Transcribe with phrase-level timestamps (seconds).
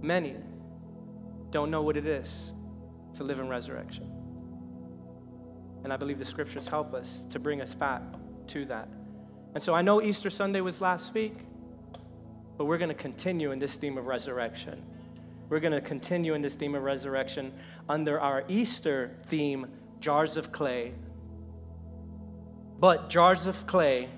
[0.00, 0.36] many
[1.50, 2.52] don't know what it is
[3.14, 4.10] to live in resurrection.
[5.84, 8.02] And I believe the scriptures help us to bring us back
[8.48, 8.88] to that.
[9.54, 11.36] And so I know Easter Sunday was last week,
[12.56, 14.82] but we're going to continue in this theme of resurrection.
[15.48, 17.52] We're going to continue in this theme of resurrection
[17.88, 19.66] under our Easter theme,
[20.00, 20.92] Jars of Clay.
[22.78, 24.08] But jars of clay,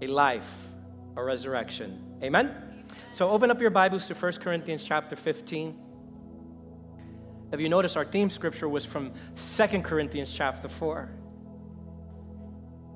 [0.00, 0.46] a life,
[1.16, 2.18] a resurrection.
[2.22, 2.63] Amen?
[3.12, 5.76] So open up your Bibles to 1 Corinthians chapter 15.
[7.52, 9.12] If you notice, our theme scripture was from
[9.56, 11.08] 2 Corinthians chapter 4.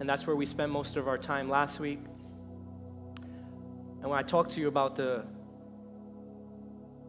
[0.00, 2.00] And that's where we spent most of our time last week.
[4.00, 5.24] And when I talked to you about the,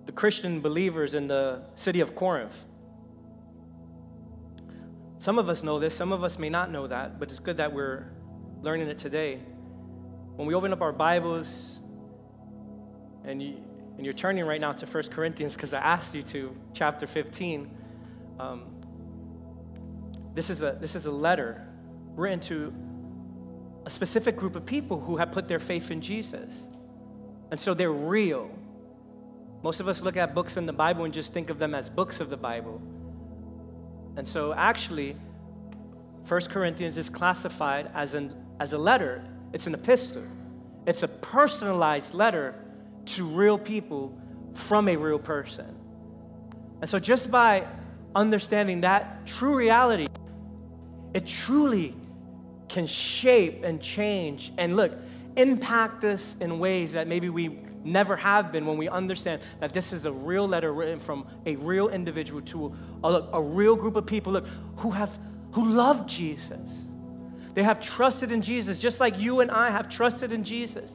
[0.06, 2.54] the Christian believers in the city of Corinth,
[5.20, 7.58] some of us know this, some of us may not know that, but it's good
[7.58, 8.12] that we're
[8.62, 9.40] learning it today.
[10.36, 11.82] When we open up our Bibles,
[13.30, 13.58] and, you,
[13.98, 17.70] and you're turning right now to 1 Corinthians because I asked you to, chapter 15,
[18.40, 18.64] um,
[20.34, 21.64] this, is a, this is a letter
[22.16, 22.74] written to
[23.86, 26.52] a specific group of people who have put their faith in Jesus.
[27.52, 28.50] And so they're real.
[29.62, 31.88] Most of us look at books in the Bible and just think of them as
[31.88, 32.82] books of the Bible.
[34.18, 35.16] And so, actually,
[36.28, 40.24] 1 Corinthians is classified as, an, as a letter, it's an epistle.
[40.88, 42.56] It's a personalized letter
[43.10, 44.18] to real people
[44.54, 45.76] from a real person.
[46.82, 47.68] And so, just by
[48.16, 50.08] understanding that true reality,
[51.14, 51.96] it truly
[52.68, 54.94] can shape and change and look,
[55.36, 59.94] impact us in ways that maybe we never have been when we understand that this
[59.94, 64.06] is a real letter written from a real individual to a, a real group of
[64.06, 64.46] people look,
[64.78, 65.18] who have
[65.52, 66.86] who love Jesus.
[67.56, 70.92] They have trusted in Jesus, just like you and I have trusted in Jesus.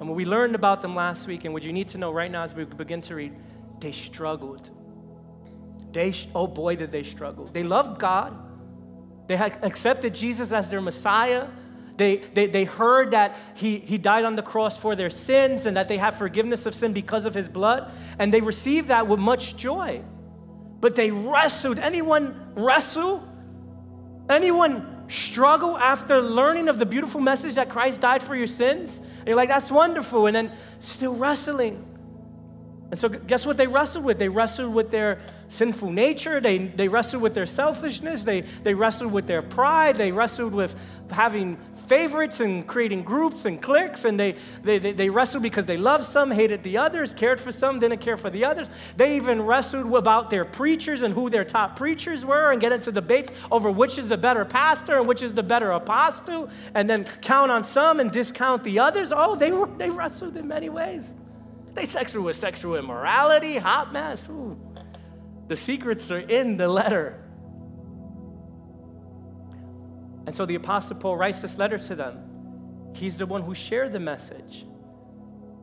[0.00, 2.30] And what we learned about them last week, and what you need to know right
[2.30, 3.34] now as we begin to read,
[3.80, 4.70] they struggled.
[5.92, 7.50] They, oh boy, did they struggle.
[7.52, 8.34] They loved God.
[9.26, 11.48] They had accepted Jesus as their Messiah.
[11.96, 15.76] They, they, they heard that he, he died on the cross for their sins and
[15.76, 17.92] that they have forgiveness of sin because of his blood.
[18.18, 20.02] And they received that with much joy.
[20.80, 21.78] But they wrestled.
[21.78, 23.22] Anyone wrestle?
[24.30, 28.98] Anyone struggle after learning of the beautiful message that Christ died for your sins?
[28.98, 30.26] And you're like, that's wonderful.
[30.26, 31.84] And then still wrestling.
[32.90, 34.18] And so, guess what they wrestled with?
[34.18, 36.40] They wrestled with their sinful nature.
[36.40, 38.24] They, they wrestled with their selfishness.
[38.24, 39.98] They, they wrestled with their pride.
[39.98, 40.74] They wrestled with
[41.10, 41.58] having
[41.90, 46.06] favorites and creating groups and cliques, and they, they, they, they wrestled because they loved
[46.06, 48.68] some, hated the others, cared for some, didn't care for the others.
[48.96, 52.92] They even wrestled about their preachers and who their top preachers were and get into
[52.92, 57.06] debates over which is the better pastor and which is the better apostle, and then
[57.22, 59.12] count on some and discount the others.
[59.12, 61.02] Oh, they, were, they wrestled in many ways.
[61.74, 64.28] They sexual with sexual immorality, hot mess.
[64.28, 64.56] Ooh.
[65.50, 67.18] The secrets are in the letter.
[70.24, 72.92] And so the Apostle Paul writes this letter to them.
[72.94, 74.64] He's the one who shared the message.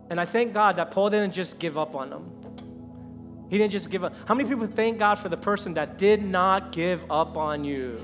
[0.09, 2.29] And I thank God that Paul didn't just give up on them.
[3.49, 4.13] He didn't just give up.
[4.25, 8.01] How many people thank God for the person that did not give up on you?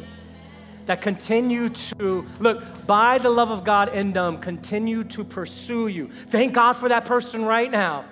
[0.86, 6.10] That continue to, look, by the love of God in them, continue to pursue you.
[6.30, 8.06] Thank God for that person right now.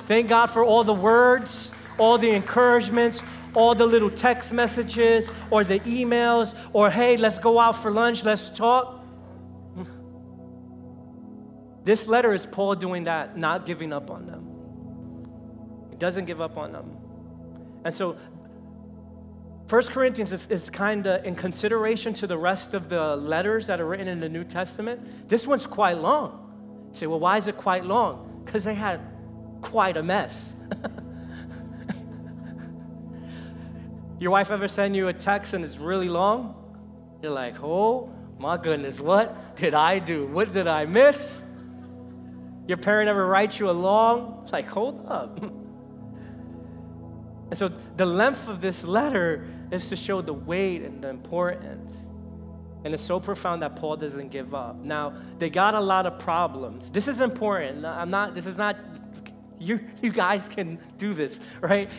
[0.00, 1.70] Thank God for all the words,
[2.00, 3.22] all the encouragements,
[3.54, 8.24] all the little text messages or the emails or, hey, let's go out for lunch,
[8.24, 9.04] let's talk.
[11.84, 14.46] This letter is Paul doing that, not giving up on them.
[15.90, 16.96] He doesn't give up on them.
[17.84, 18.16] And so,
[19.68, 23.80] 1 Corinthians is, is kind of in consideration to the rest of the letters that
[23.80, 25.28] are written in the New Testament.
[25.28, 26.88] This one's quite long.
[26.92, 28.42] You say, well, why is it quite long?
[28.44, 29.00] Because they had
[29.60, 30.56] quite a mess.
[34.20, 36.54] Your wife ever send you a text and it's really long?
[37.22, 40.26] You're like, oh my goodness, what did I do?
[40.26, 41.42] What did I miss?
[42.68, 44.42] Your parent ever write you a long?
[44.44, 45.40] It's like, hold up.
[47.50, 52.08] And so the length of this letter is to show the weight and the importance.
[52.84, 54.76] And it's so profound that Paul doesn't give up.
[54.76, 56.90] Now, they got a lot of problems.
[56.90, 57.84] This is important.
[57.84, 58.76] I'm not, this is not,
[59.58, 61.90] you, you guys can do this, right?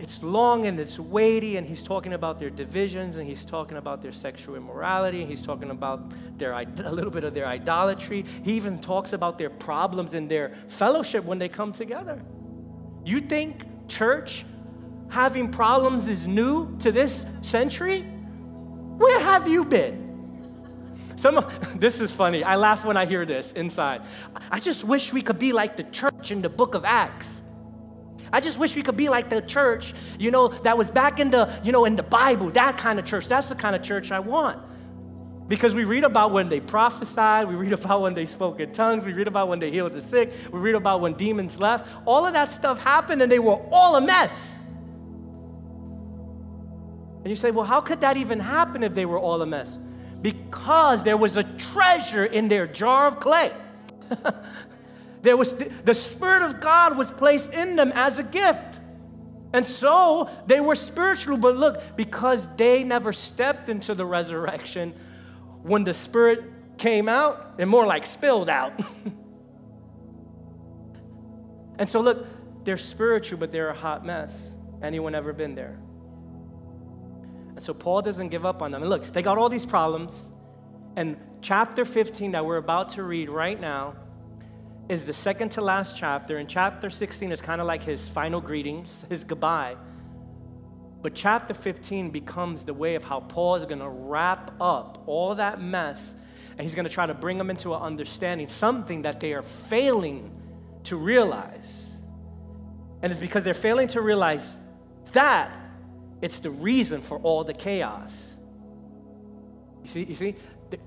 [0.00, 4.00] It's long and it's weighty, and he's talking about their divisions, and he's talking about
[4.00, 8.24] their sexual immorality, and he's talking about their, a little bit of their idolatry.
[8.42, 12.22] He even talks about their problems in their fellowship when they come together.
[13.04, 14.46] You think church
[15.10, 18.00] having problems is new to this century?
[18.00, 21.12] Where have you been?
[21.16, 22.42] Some of, this is funny.
[22.42, 24.00] I laugh when I hear this inside.
[24.50, 27.42] I just wish we could be like the church in the book of Acts.
[28.32, 31.30] I just wish we could be like the church, you know, that was back in
[31.30, 33.26] the, you know, in the Bible, that kind of church.
[33.26, 34.60] That's the kind of church I want.
[35.48, 39.04] Because we read about when they prophesied, we read about when they spoke in tongues,
[39.04, 41.88] we read about when they healed the sick, we read about when demons left.
[42.06, 44.32] All of that stuff happened and they were all a mess.
[47.22, 49.78] And you say, well, how could that even happen if they were all a mess?
[50.22, 53.52] Because there was a treasure in their jar of clay.
[55.22, 58.80] there was the, the Spirit of God was placed in them as a gift.
[59.52, 64.94] And so they were spiritual, but look, because they never stepped into the resurrection,
[65.62, 66.44] when the Spirit
[66.78, 68.72] came out, and more like spilled out.
[71.78, 72.26] and so, look,
[72.64, 74.32] they're spiritual, but they're a hot mess.
[74.82, 75.78] Anyone ever been there?
[77.56, 78.82] And so Paul doesn't give up on them.
[78.82, 80.30] And look, they got all these problems.
[80.96, 83.96] And chapter 15 that we're about to read right now
[84.90, 86.38] is the second to last chapter.
[86.38, 89.76] And chapter 16 is kind of like his final greetings, his goodbye.
[91.00, 95.36] But chapter 15 becomes the way of how Paul is going to wrap up all
[95.36, 96.14] that mess
[96.50, 99.44] and he's going to try to bring them into an understanding, something that they are
[99.68, 100.32] failing
[100.84, 101.86] to realize.
[103.00, 104.58] And it's because they're failing to realize
[105.12, 105.56] that
[106.20, 108.12] it's the reason for all the chaos.
[109.82, 110.34] You see, you see,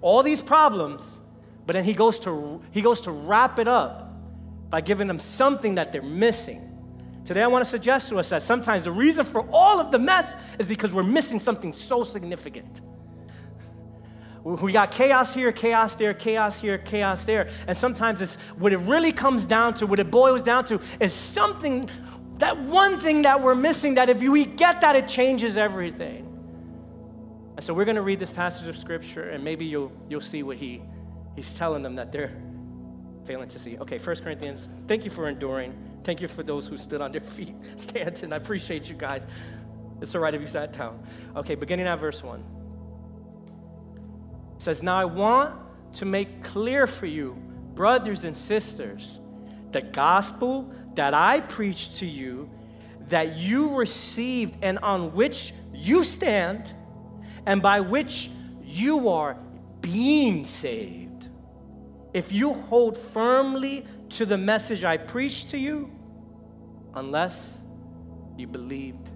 [0.02, 1.22] all these problems,
[1.66, 4.12] but then he goes to he goes to wrap it up
[4.70, 6.70] by giving them something that they're missing.
[7.26, 10.00] Today I want to suggest to us that sometimes the reason for all of the
[10.00, 12.82] mess is because we're missing something so significant.
[14.44, 17.50] We got chaos here, chaos there, chaos here, chaos there.
[17.66, 21.14] And sometimes it's what it really comes down to, what it boils down to, is
[21.14, 21.90] something
[22.40, 26.28] that one thing that we're missing, that if we get that, it changes everything.
[27.56, 30.44] And so we're going to read this passage of scripture, and maybe you'll, you'll see
[30.44, 30.82] what he,
[31.36, 32.36] he's telling them that they're
[33.26, 33.78] failing to see.
[33.80, 35.74] Okay, First Corinthians, thank you for enduring.
[36.04, 38.34] Thank you for those who stood on their feet, Stanton.
[38.34, 39.26] I appreciate you guys.
[40.02, 41.02] It's all right if you sat down.
[41.36, 42.44] Okay, beginning at verse 1.
[44.58, 45.56] It says, Now I want
[45.94, 47.38] to make clear for you,
[47.74, 49.20] brothers and sisters,
[49.72, 52.50] the gospel that I preached to you,
[53.10, 56.74] that you received and on which you stand,
[57.46, 58.30] and by which
[58.64, 59.38] you are
[59.82, 61.03] being saved.
[62.14, 65.92] If you hold firmly to the message I preached to you,
[66.94, 67.58] unless
[68.38, 69.10] you believed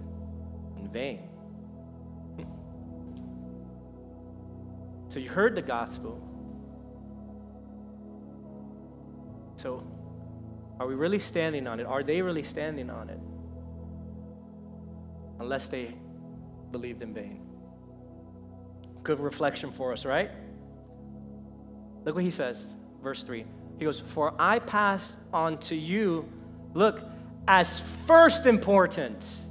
[0.76, 1.22] in vain.
[5.10, 6.22] So you heard the gospel.
[9.56, 9.82] So
[10.78, 11.86] are we really standing on it?
[11.86, 13.18] Are they really standing on it?
[15.40, 15.94] Unless they
[16.70, 17.40] believed in vain.
[19.02, 20.30] Good reflection for us, right?
[22.04, 23.44] Look what he says, verse 3.
[23.78, 26.28] He goes, For I pass on to you,
[26.74, 27.00] look,
[27.46, 29.48] as first importance,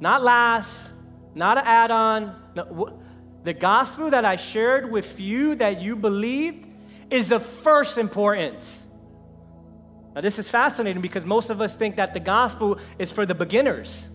[0.00, 0.92] not last,
[1.34, 2.42] not an add on.
[2.54, 3.00] No,
[3.44, 6.66] the gospel that I shared with you that you believed
[7.10, 8.86] is of first importance.
[10.14, 13.34] Now, this is fascinating because most of us think that the gospel is for the
[13.34, 14.08] beginners.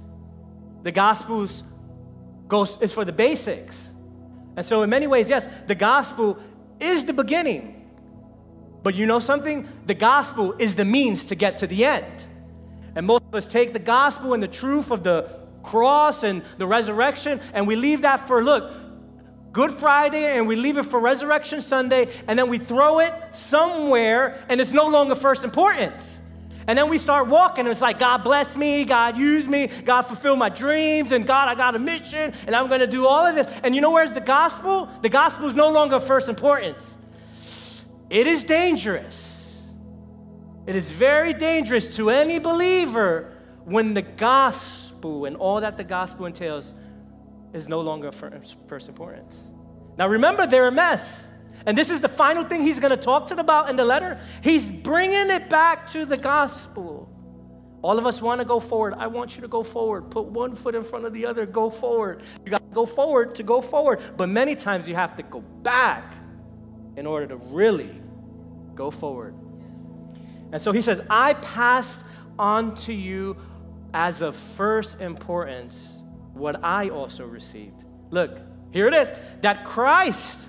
[0.83, 1.47] The gospel
[2.47, 3.89] goes, is for the basics.
[4.57, 6.39] And so, in many ways, yes, the gospel
[6.79, 7.80] is the beginning.
[8.83, 9.67] But you know something?
[9.85, 12.27] The gospel is the means to get to the end.
[12.95, 15.29] And most of us take the gospel and the truth of the
[15.63, 18.73] cross and the resurrection, and we leave that for, look,
[19.51, 24.45] Good Friday and we leave it for Resurrection Sunday and then we throw it somewhere
[24.47, 26.19] and it's no longer first importance.
[26.67, 30.03] And then we start walking and it's like, God bless me, God use me, God
[30.03, 33.35] fulfill my dreams, and God, I got a mission and I'm to do all of
[33.35, 33.51] this.
[33.63, 34.89] And you know where's the gospel?
[35.01, 36.95] The gospel is no longer first importance.
[38.11, 39.71] It is dangerous.
[40.67, 46.25] It is very dangerous to any believer when the gospel and all that the gospel
[46.25, 46.73] entails
[47.53, 49.39] is no longer first, first importance.
[49.97, 51.25] Now remember, they're a mess.
[51.65, 53.85] And this is the final thing he's going to talk to them about in the
[53.85, 54.19] letter.
[54.43, 57.09] He's bringing it back to the gospel.
[57.81, 58.93] All of us want to go forward.
[58.97, 60.11] I want you to go forward.
[60.11, 61.45] Put one foot in front of the other.
[61.45, 62.23] Go forward.
[62.43, 64.01] You got to go forward to go forward.
[64.17, 66.15] But many times you have to go back
[66.97, 68.00] in order to really
[68.75, 69.35] go forward.
[70.51, 72.03] And so he says, I pass
[72.37, 73.37] on to you
[73.93, 76.01] as of first importance
[76.33, 77.83] what I also received.
[78.09, 78.39] Look,
[78.71, 79.09] here it is
[79.41, 80.47] that Christ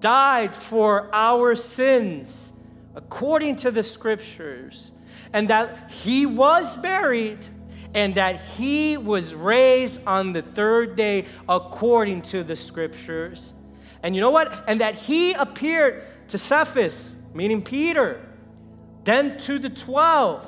[0.00, 2.52] died for our sins
[2.94, 4.92] according to the scriptures,
[5.32, 7.38] and that he was buried,
[7.92, 13.52] and that he was raised on the third day according to the scriptures,
[14.04, 14.64] And you know what?
[14.68, 18.26] And that he appeared to Cephas, meaning Peter,
[19.04, 20.46] then to the 12.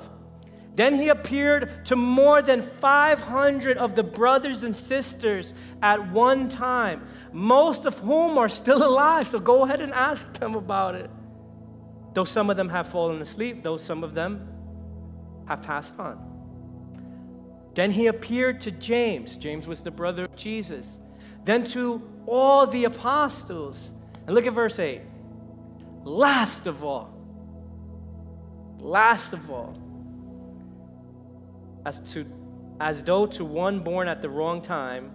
[0.76, 7.06] Then he appeared to more than 500 of the brothers and sisters at one time,
[7.32, 9.28] most of whom are still alive.
[9.28, 11.10] So go ahead and ask them about it.
[12.12, 14.48] Though some of them have fallen asleep, though some of them
[15.46, 16.18] have passed on.
[17.74, 19.36] Then he appeared to James.
[19.36, 20.98] James was the brother of Jesus.
[21.44, 23.92] Then to all the apostles.
[24.26, 25.02] And look at verse 8.
[26.06, 27.12] Last of all,
[28.78, 29.76] last of all,
[31.84, 32.24] as, to,
[32.78, 35.10] as though to one born at the wrong time,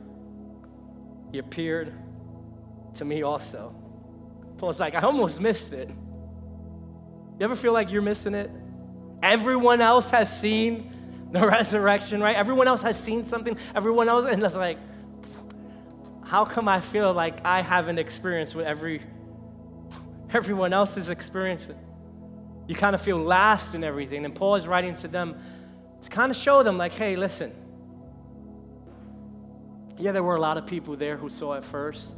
[1.32, 1.94] he appeared
[2.96, 3.74] to me also.
[4.58, 5.88] Paul's like, I almost missed it.
[5.88, 8.52] You ever feel like you're missing it?
[9.24, 10.92] Everyone else has seen
[11.32, 12.36] the resurrection, right?
[12.36, 13.56] Everyone else has seen something.
[13.74, 14.78] Everyone else, and it's like,
[16.26, 19.02] how come I feel like I haven't experienced what every
[20.34, 21.78] everyone else is experiencing?
[22.68, 24.26] You kind of feel last in everything.
[24.26, 25.38] And Paul is writing to them
[26.02, 27.52] to kind of show them, like, hey, listen.
[29.98, 32.16] Yeah, there were a lot of people there who saw it first.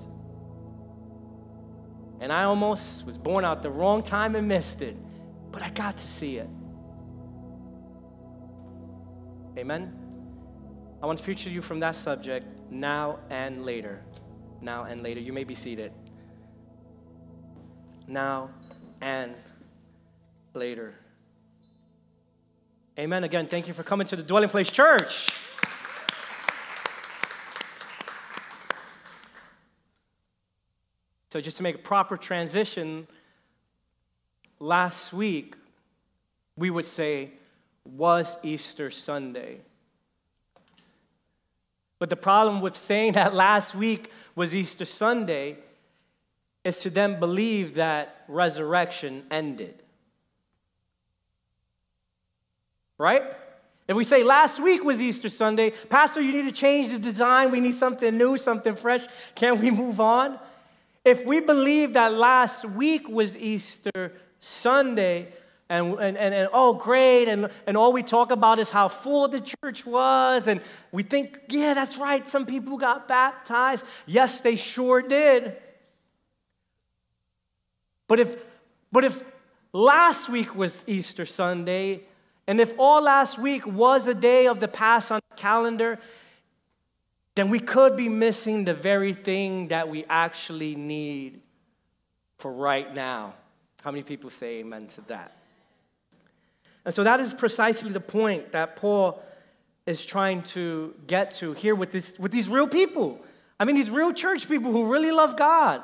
[2.19, 4.95] And I almost was born out the wrong time and missed it,
[5.51, 6.47] but I got to see it.
[9.57, 9.93] Amen?
[11.01, 14.01] I want to to you from that subject now and later.
[14.61, 15.19] Now and later.
[15.19, 15.91] You may be seated.
[18.07, 18.49] Now
[19.01, 19.33] and
[20.53, 20.93] later.
[22.99, 23.23] Amen.
[23.23, 25.29] Again, thank you for coming to the Dwelling Place Church.
[31.31, 33.07] So, just to make a proper transition,
[34.59, 35.55] last week
[36.55, 37.31] we would say
[37.83, 39.61] was Easter Sunday.
[41.97, 45.57] But the problem with saying that last week was Easter Sunday
[46.63, 49.81] is to then believe that resurrection ended.
[52.97, 53.23] Right?
[53.87, 57.51] If we say last week was Easter Sunday, Pastor, you need to change the design.
[57.51, 59.05] We need something new, something fresh.
[59.35, 60.39] Can we move on?
[61.03, 65.33] If we believe that last week was Easter Sunday,
[65.69, 69.27] and, and, and, and, oh, great, and, and all we talk about is how full
[69.27, 70.61] the church was, and
[70.93, 73.83] we think, yeah, that's right, some people got baptized.
[74.05, 75.57] Yes, they sure did.
[78.07, 78.37] But if,
[78.91, 79.21] but if
[79.71, 82.01] last week was Easter Sunday,
[82.47, 85.99] and if all last week was a day of the past on the calendar,
[87.35, 91.41] then we could be missing the very thing that we actually need
[92.37, 93.33] for right now.
[93.81, 95.35] How many people say amen to that?
[96.85, 99.23] And so that is precisely the point that Paul
[99.85, 103.19] is trying to get to here with, this, with these real people.
[103.59, 105.81] I mean, these real church people who really love God.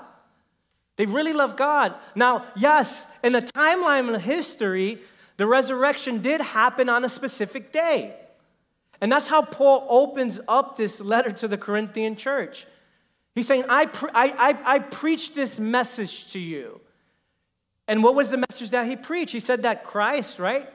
[1.00, 1.96] They really love God.
[2.13, 5.00] Now, yes, in the timeline of history,
[5.38, 8.18] the resurrection did happen on a specific day.
[9.00, 12.68] And that's how Paul opens up this letter to the Corinthian church.
[13.34, 16.82] He's saying, I, pre- I, I, I preached this message to you.
[17.88, 19.32] And what was the message that he preached?
[19.32, 20.68] He said that Christ, right?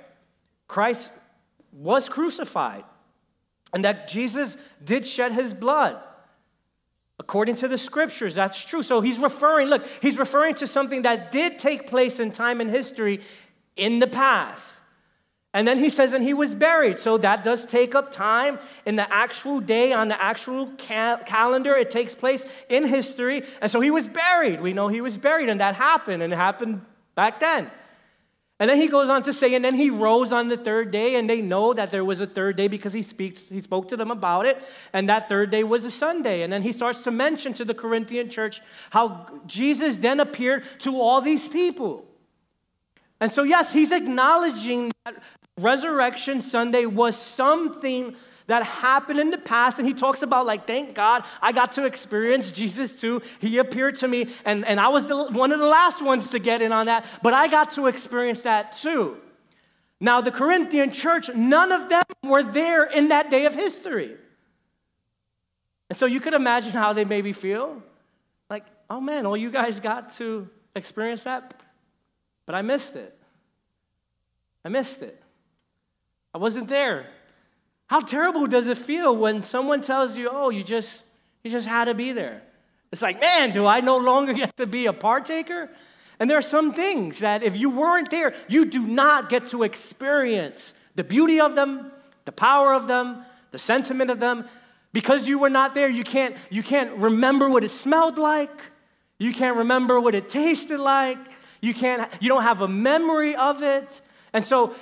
[0.69, 1.11] Christ
[1.71, 2.85] was crucified
[3.75, 6.00] and that Jesus did shed his blood.
[7.25, 8.83] According to the scriptures, that's true.
[8.83, 12.69] So he's referring, look, he's referring to something that did take place in time and
[12.69, 13.23] history
[13.76, 14.66] in the past.
[15.54, 16.99] And then he says, and he was buried.
[16.99, 21.75] So that does take up time in the actual day, on the actual ca- calendar.
[21.75, 23.43] It takes place in history.
[23.62, 24.61] And so he was buried.
[24.61, 26.83] We know he was buried, and that happened, and it happened
[27.14, 27.71] back then.
[28.64, 31.16] And then he goes on to say, and then he rose on the third day,
[31.16, 33.97] and they know that there was a third day because he speaks, he spoke to
[33.99, 34.56] them about it,
[34.94, 36.40] and that third day was a Sunday.
[36.40, 40.99] And then he starts to mention to the Corinthian church how Jesus then appeared to
[40.99, 42.06] all these people.
[43.21, 45.16] And so, yes, he's acknowledging that
[45.61, 49.78] Resurrection Sunday was something that happened in the past.
[49.78, 53.22] And he talks about, like, thank God I got to experience Jesus too.
[53.40, 56.38] He appeared to me, and, and I was the, one of the last ones to
[56.38, 59.16] get in on that, but I got to experience that too.
[60.00, 64.16] Now, the Corinthian church, none of them were there in that day of history.
[65.88, 67.82] And so you could imagine how they maybe feel.
[68.50, 71.54] Like, oh man, all you guys got to experience that,
[72.46, 73.16] but I missed it.
[74.64, 75.22] I missed it.
[76.34, 77.06] I wasn't there.
[77.86, 81.04] How terrible does it feel when someone tells you, "Oh, you just
[81.42, 82.42] you just had to be there."
[82.92, 85.70] It's like, "Man, do I no longer get to be a partaker?"
[86.18, 89.62] And there are some things that if you weren't there, you do not get to
[89.62, 91.90] experience the beauty of them,
[92.24, 94.46] the power of them, the sentiment of them.
[94.92, 98.62] Because you were not there, you can't, you can't remember what it smelled like.
[99.18, 101.18] You can't remember what it tasted like.
[101.60, 104.00] You, can't, you don't have a memory of it.
[104.32, 104.74] And so,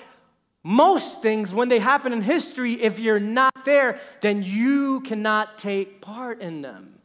[0.65, 6.01] most things, when they happen in history, if you're not there, then you cannot take
[6.01, 6.99] part in them.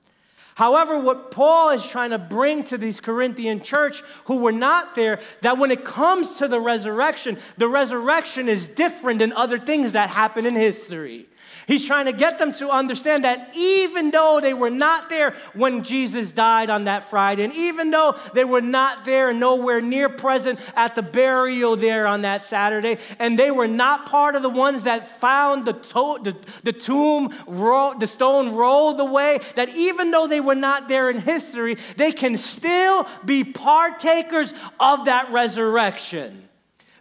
[0.53, 5.19] However, what Paul is trying to bring to these Corinthian church who were not there,
[5.41, 10.09] that when it comes to the resurrection, the resurrection is different than other things that
[10.09, 11.27] happen in history.
[11.67, 15.83] He's trying to get them to understand that even though they were not there when
[15.83, 20.61] Jesus died on that Friday, and even though they were not there, nowhere near present
[20.77, 24.83] at the burial there on that Saturday, and they were not part of the ones
[24.83, 30.25] that found the, to- the, the tomb, ro- the stone rolled away, that even though
[30.25, 36.46] they were not there in history, they can still be partakers of that resurrection.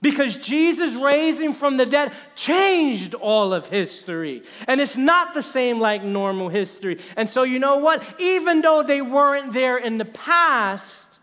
[0.02, 4.42] Because Jesus raising from the dead changed all of history.
[4.68, 6.98] And it's not the same like normal history.
[7.16, 8.02] And so, you know what?
[8.20, 11.20] Even though they weren't there in the past,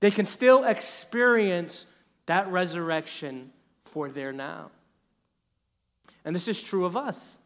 [0.00, 1.86] they can still experience
[2.26, 3.52] that resurrection
[3.84, 4.70] for their now.
[6.24, 7.38] And this is true of us.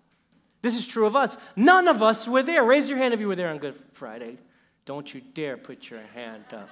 [0.63, 1.37] This is true of us.
[1.57, 2.63] None of us were there.
[2.65, 4.39] Raise your hand if you were there on Good Friday.
[4.85, 6.69] Don't you dare put your hand up.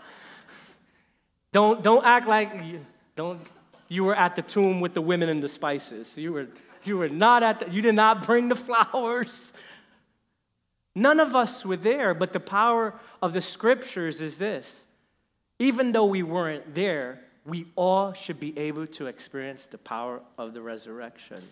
[1.52, 2.84] Don't, don't act like you,
[3.16, 3.40] don't
[3.88, 6.16] you were at the tomb with the women and the spices.
[6.16, 6.48] You were,
[6.84, 9.52] you were not at the, you did not bring the flowers.
[10.94, 14.84] None of us were there, but the power of the scriptures is this.
[15.58, 20.54] Even though we weren't there, we all should be able to experience the power of
[20.54, 21.42] the resurrection.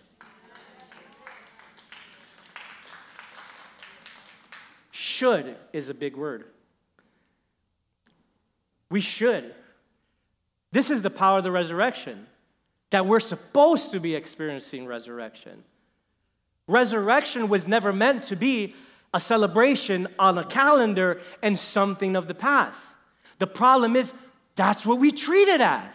[4.91, 6.45] Should is a big word.
[8.89, 9.53] We should.
[10.77, 12.27] This is the power of the resurrection,
[12.91, 15.63] that we're supposed to be experiencing resurrection.
[16.67, 18.75] Resurrection was never meant to be
[19.11, 22.79] a celebration on a calendar and something of the past.
[23.39, 24.13] The problem is
[24.55, 25.93] that's what we treat it as.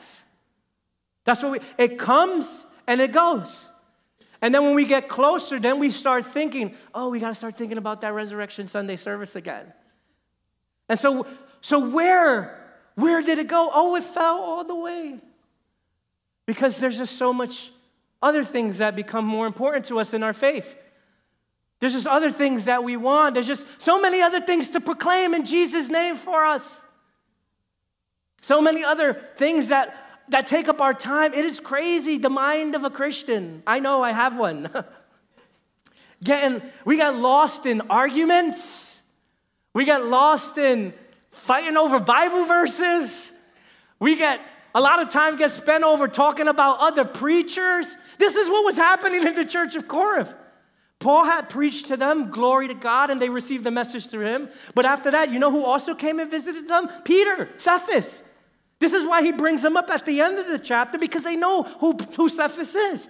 [1.26, 3.68] That's what we, it comes and it goes.
[4.40, 7.56] And then when we get closer, then we start thinking, oh, we got to start
[7.56, 9.72] thinking about that Resurrection Sunday service again.
[10.88, 11.28] And so,
[11.60, 12.61] so where
[12.94, 13.70] where did it go?
[13.72, 15.18] Oh, it fell all the way.
[16.46, 17.70] Because there's just so much
[18.20, 20.76] other things that become more important to us in our faith.
[21.80, 23.34] There's just other things that we want.
[23.34, 26.80] There's just so many other things to proclaim in Jesus' name for us.
[28.40, 29.96] So many other things that,
[30.28, 31.34] that take up our time.
[31.34, 33.62] It is crazy, the mind of a Christian.
[33.66, 34.70] I know I have one.
[36.22, 39.02] Getting, we got lost in arguments.
[39.74, 40.94] We got lost in
[41.32, 43.32] fighting over Bible verses.
[43.98, 44.40] We get
[44.74, 47.96] a lot of time gets spent over talking about other preachers.
[48.18, 50.34] This is what was happening in the church of Corinth.
[50.98, 54.48] Paul had preached to them, glory to God, and they received the message through him.
[54.74, 56.88] But after that, you know who also came and visited them?
[57.04, 58.22] Peter, Cephas.
[58.78, 61.36] This is why he brings them up at the end of the chapter because they
[61.36, 63.08] know who, who Cephas is.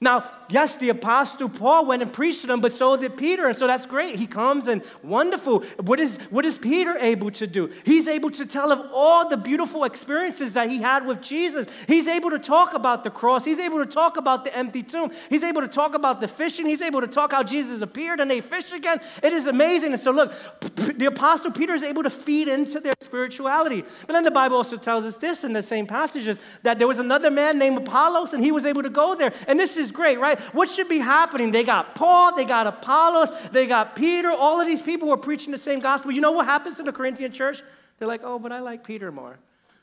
[0.00, 3.58] Now, yes, the apostle Paul went and preached to them, but so did Peter, and
[3.58, 4.14] so that's great.
[4.14, 5.64] He comes and wonderful.
[5.80, 7.72] What is, what is Peter able to do?
[7.84, 11.66] He's able to tell of all the beautiful experiences that he had with Jesus.
[11.88, 13.44] He's able to talk about the cross.
[13.44, 15.10] He's able to talk about the empty tomb.
[15.30, 16.66] He's able to talk about the fishing.
[16.66, 19.00] He's able to talk how Jesus appeared and they fish again.
[19.20, 19.94] It is amazing.
[19.94, 20.32] And so, look,
[20.76, 23.82] the apostle Peter is able to feed into their spirituality.
[24.06, 27.00] But then the Bible also tells us this in the same passages that there was
[27.00, 29.32] another man named Apollos, and he was able to go there.
[29.48, 30.38] And this is is great, right?
[30.54, 31.50] What should be happening?
[31.50, 34.30] They got Paul, they got Apollos, they got Peter.
[34.30, 36.12] All of these people were preaching the same gospel.
[36.12, 37.62] You know what happens in the Corinthian church?
[37.98, 39.38] They're like, oh, but I like Peter more.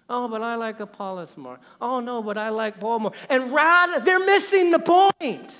[0.07, 1.59] Oh, but I like Apollos more.
[1.81, 3.11] Oh, no, but I like Paul more.
[3.27, 5.53] And rather, they're missing the point.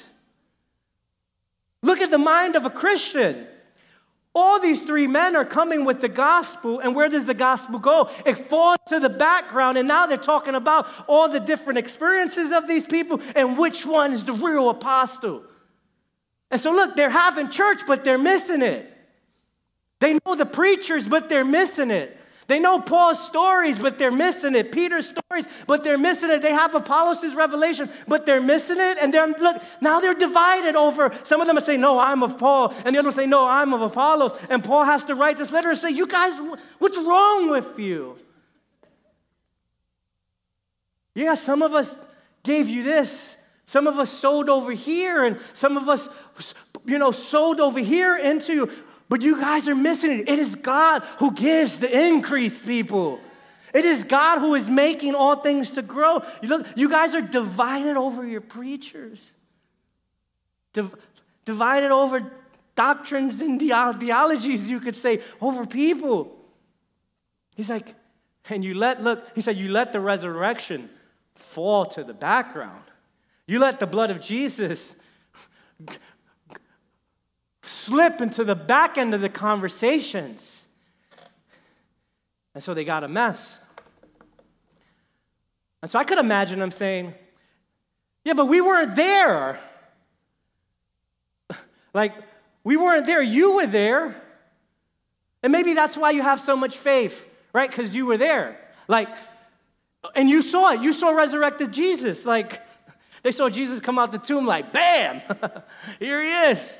[1.82, 3.48] Look at the mind of a Christian.
[4.38, 8.10] All these three men are coming with the gospel, and where does the gospel go?
[8.26, 12.67] It falls to the background, and now they're talking about all the different experiences of
[12.67, 15.43] these people and which one is the real apostle.
[16.52, 18.91] And so, look, they're having church, but they're missing it.
[20.02, 22.19] They know the preachers, but they're missing it.
[22.48, 24.72] They know Paul's stories, but they're missing it.
[24.72, 26.44] Peter's stories, but they're missing it.
[26.44, 28.98] They have Apollos' revelation, but they're missing it.
[29.02, 31.12] And they're look, now they're divided over.
[31.24, 32.74] Some of them say, No, I'm of Paul.
[32.86, 34.40] And the others say, No, I'm of Apollos.
[34.50, 36.40] And Paul has to write this letter and say, You guys,
[36.78, 38.20] what's wrong with you?
[41.16, 41.98] Yeah, some of us
[42.44, 43.38] gave you this.
[43.66, 46.08] Some of us sold over here, and some of us,
[46.86, 48.70] you know, sold over here into
[49.10, 50.30] but you guys are missing it.
[50.30, 53.20] It is God who gives the increase, people.
[53.74, 56.22] It is God who is making all things to grow.
[56.41, 59.32] You, look, you guys are divided over your preachers,
[60.74, 60.96] Div-
[61.44, 62.32] divided over
[62.76, 66.36] doctrines and uh, theologies, you could say, over people.
[67.56, 67.96] He's like,
[68.50, 70.89] and you let, look, he said, you let the resurrection
[71.36, 72.84] fall to the background.
[73.48, 74.96] You let the blood of Jesus
[77.65, 80.65] slip into the back end of the conversations.
[82.54, 83.60] And so they got a mess.
[85.82, 87.13] And so I could imagine them saying,
[88.23, 89.60] Yeah, but we weren't there.
[91.93, 92.13] like,
[92.63, 93.21] we weren't there.
[93.21, 94.21] You were there.
[95.43, 97.23] And maybe that's why you have so much faith,
[97.54, 97.69] right?
[97.69, 98.60] Because you were there.
[98.88, 99.10] Like,
[100.15, 100.82] and you saw it.
[100.82, 102.25] You saw resurrected Jesus.
[102.25, 102.62] Like,
[103.23, 105.21] they saw Jesus come out the tomb, like, bam,
[105.99, 106.80] here he is.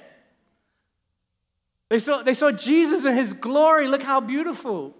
[1.90, 3.88] They saw, they saw Jesus in his glory.
[3.88, 4.96] Look how beautiful.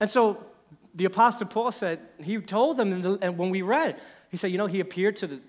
[0.00, 0.38] And so
[0.94, 4.66] the Apostle Paul said, he told them, and when we read, he said, you know,
[4.66, 5.40] he appeared to, the,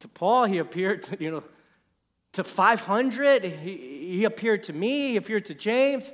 [0.00, 1.42] to Paul, he appeared to, you know,
[2.32, 3.76] to 500, he,
[4.16, 6.12] he appeared to me, he appeared to James.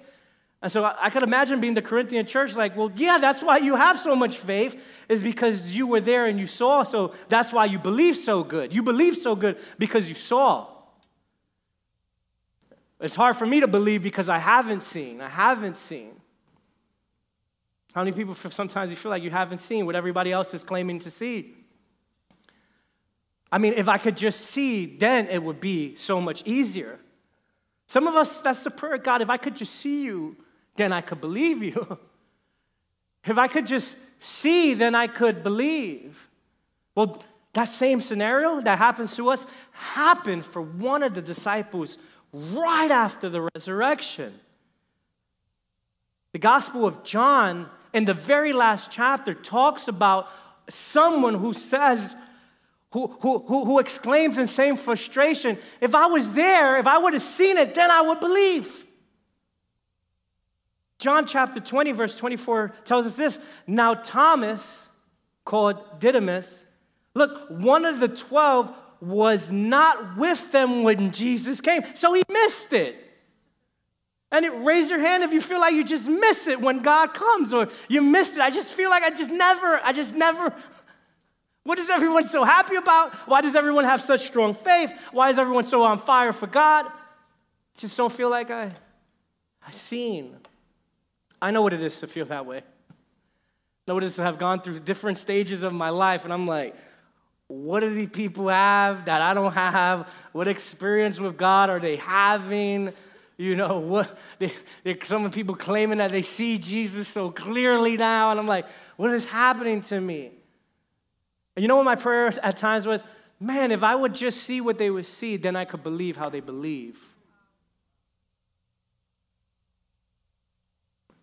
[0.62, 3.58] And so I, I could imagine being the Corinthian church like, well, yeah, that's why
[3.58, 7.52] you have so much faith, is because you were there and you saw, so that's
[7.52, 8.74] why you believe so good.
[8.74, 10.66] You believe so good because you saw.
[13.00, 15.20] It's hard for me to believe because I haven't seen.
[15.20, 16.12] I haven't seen.
[17.94, 21.00] How many people sometimes you feel like you haven't seen what everybody else is claiming
[21.00, 21.54] to see?
[23.50, 27.00] I mean, if I could just see, then it would be so much easier.
[27.86, 30.36] Some of us, that's the prayer God, if I could just see you,
[30.76, 31.98] then I could believe you.
[33.24, 36.28] if I could just see, then I could believe.
[36.94, 41.98] Well, that same scenario that happens to us happened for one of the disciples
[42.32, 44.34] right after the resurrection.
[46.32, 50.28] The Gospel of John, in the very last chapter, talks about
[50.68, 52.14] someone who says,
[52.92, 57.14] who, who, who, who exclaims in same frustration, if I was there, if I would
[57.14, 58.86] have seen it, then I would believe.
[60.98, 64.88] John chapter 20, verse 24 tells us this Now Thomas,
[65.44, 66.64] called Didymus,
[67.14, 71.82] look, one of the 12 was not with them when Jesus came.
[71.94, 72.96] So he missed it.
[74.32, 77.14] And it, raise your hand if you feel like you just miss it when God
[77.14, 78.40] comes or you missed it.
[78.40, 80.54] I just feel like I just never, I just never.
[81.64, 83.14] What is everyone so happy about?
[83.28, 84.92] Why does everyone have such strong faith?
[85.12, 86.86] Why is everyone so on fire for God?
[87.76, 88.72] Just don't feel like I,
[89.66, 90.36] I seen.
[91.42, 92.58] I know what it is to feel that way.
[92.58, 92.62] I
[93.88, 96.46] know what it is to have gone through different stages of my life, and I'm
[96.46, 96.74] like,
[97.50, 100.08] what do these people have that I don't have?
[100.30, 102.92] What experience with God are they having?
[103.36, 104.52] You know, what they,
[104.84, 108.66] they, some of people claiming that they see Jesus so clearly now, and I'm like,
[108.96, 110.30] what is happening to me?
[111.56, 113.02] And you know what my prayer at times was?
[113.40, 116.28] Man, if I would just see what they would see, then I could believe how
[116.28, 116.98] they believe.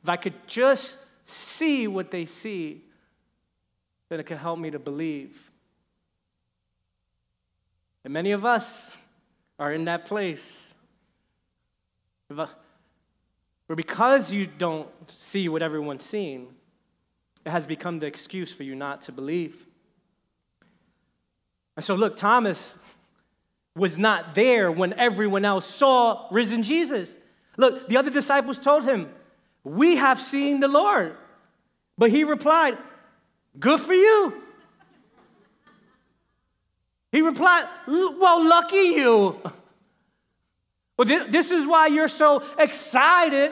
[0.03, 2.83] If I could just see what they see,
[4.09, 5.46] then it could help me to believe.
[8.07, 8.95] And many of us
[9.59, 10.73] are in that place.
[12.29, 12.47] Where
[13.75, 16.47] because you don't see what everyone's seeing,
[17.45, 19.61] it has become the excuse for you not to believe.
[21.75, 22.77] And so, look, Thomas
[23.75, 27.13] was not there when everyone else saw risen Jesus.
[27.57, 29.09] Look, the other disciples told him,
[29.65, 31.17] We have seen the Lord.
[31.97, 32.77] But he replied,
[33.59, 34.43] Good for you.
[37.11, 39.41] He replied, Well, lucky you.
[40.97, 43.51] Well, this is why you're so excited.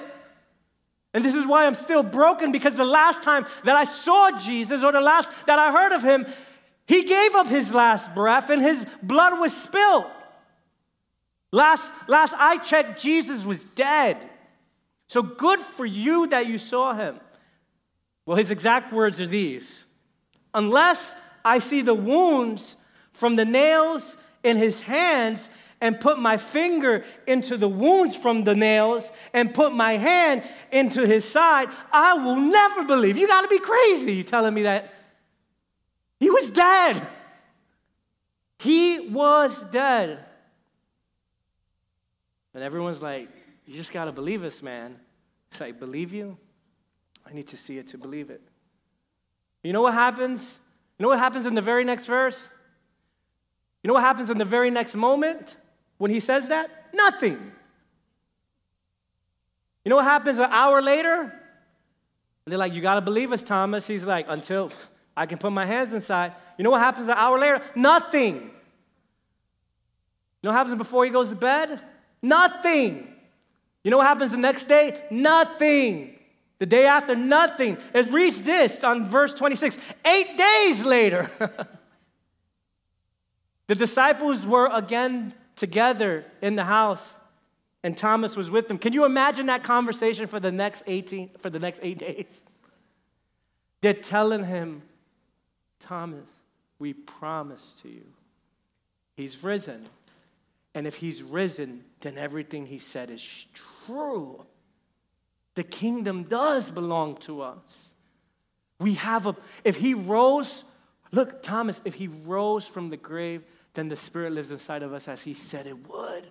[1.13, 4.83] And this is why I'm still broken because the last time that I saw Jesus
[4.83, 6.25] or the last that I heard of him,
[6.87, 10.05] he gave up his last breath and his blood was spilled.
[11.51, 14.17] Last, last I checked, Jesus was dead.
[15.07, 17.19] So good for you that you saw him.
[18.25, 19.85] Well, his exact words are these
[20.53, 22.75] Unless I see the wounds
[23.15, 25.49] from the nails in his hands
[25.81, 31.05] and put my finger into the wounds from the nails and put my hand into
[31.05, 33.17] his side, I will never believe.
[33.17, 34.23] You got to be crazy.
[34.23, 34.93] Telling me that
[36.19, 37.07] he was dead.
[38.59, 40.23] He was dead.
[42.53, 43.29] And everyone's like,
[43.65, 44.95] you just got to believe this, man.
[45.51, 46.37] It's like, believe you?
[47.27, 48.41] I need to see it to believe it.
[49.61, 50.59] You know what happens?
[50.97, 52.39] You know what happens in the very next verse?
[53.85, 55.57] You know what happens in the very next moment
[55.99, 56.71] when he says that?
[56.91, 57.51] Nothing.
[59.83, 61.31] You know what happens an hour later?
[62.45, 63.85] They're like, You got to believe us, Thomas.
[63.85, 64.71] He's like, Until
[65.15, 66.33] I can put my hands inside.
[66.57, 67.61] You know what happens an hour later?
[67.75, 68.37] Nothing.
[68.37, 68.49] You
[70.41, 71.79] know what happens before he goes to bed?
[72.23, 73.07] Nothing.
[73.83, 74.99] You know what happens the next day?
[75.11, 76.17] Nothing.
[76.57, 77.77] The day after, nothing.
[77.93, 81.29] It reads this on verse 26 eight days later.
[83.67, 87.15] the disciples were again together in the house,
[87.83, 88.77] and Thomas was with them.
[88.77, 92.43] Can you imagine that conversation for the next 18, for the next eight days?
[93.81, 94.81] They're telling him,
[95.79, 96.25] Thomas,
[96.79, 98.05] we promise to you,
[99.15, 99.85] he's risen.
[100.73, 103.45] And if he's risen, then everything he said is
[103.85, 104.45] true.
[105.55, 107.89] The kingdom does belong to us.
[108.79, 110.65] We have a, if he rose,
[111.13, 113.43] look, Thomas, if he rose from the grave,
[113.75, 116.27] then the Spirit lives inside of us as he said it would.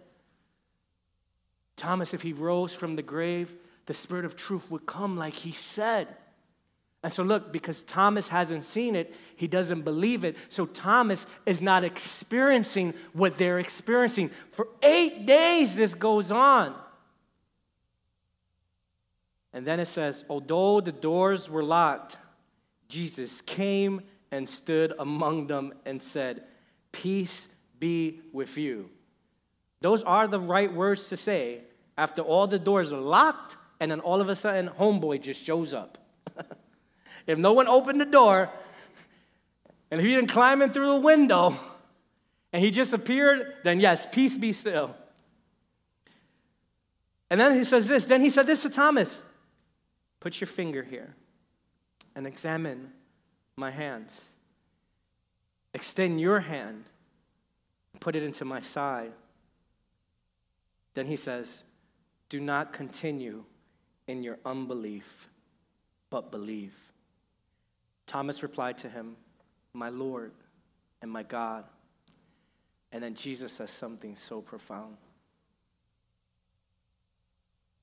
[1.77, 3.55] Thomas, if he rose from the grave,
[3.87, 6.09] the Spirit of truth would come like he said.
[7.03, 10.37] And so, look, because Thomas hasn't seen it, he doesn't believe it.
[10.49, 14.31] So, Thomas is not experiencing what they're experiencing.
[14.53, 16.75] For eight days, this goes on.
[19.53, 22.17] And then it says, although the doors were locked,
[22.89, 26.45] Jesus came and stood among them and said,
[26.95, 27.49] Peace
[27.81, 28.89] be with you.
[29.81, 31.61] Those are the right words to say
[31.99, 35.75] after all the doors are locked, and then all of a sudden, homeboy just shows
[35.75, 35.99] up.
[37.27, 38.51] If no one opened the door,
[39.91, 41.57] and if he didn't climb in through the window,
[42.53, 44.95] and he just appeared, then yes, peace be still.
[47.31, 49.23] And then he says this, then he said this to Thomas
[50.21, 51.15] Put your finger here
[52.15, 52.93] and examine
[53.57, 54.34] my hands.
[55.75, 56.85] Extend your hand,
[57.99, 59.13] put it into my side.
[60.95, 61.65] Then he says,
[62.29, 63.45] Do not continue
[64.07, 65.29] in your unbelief,
[66.11, 66.73] but believe.
[68.07, 69.17] Thomas replied to him,
[69.73, 70.33] My Lord
[71.03, 71.65] and my God.
[72.93, 74.97] And then Jesus says something so profound.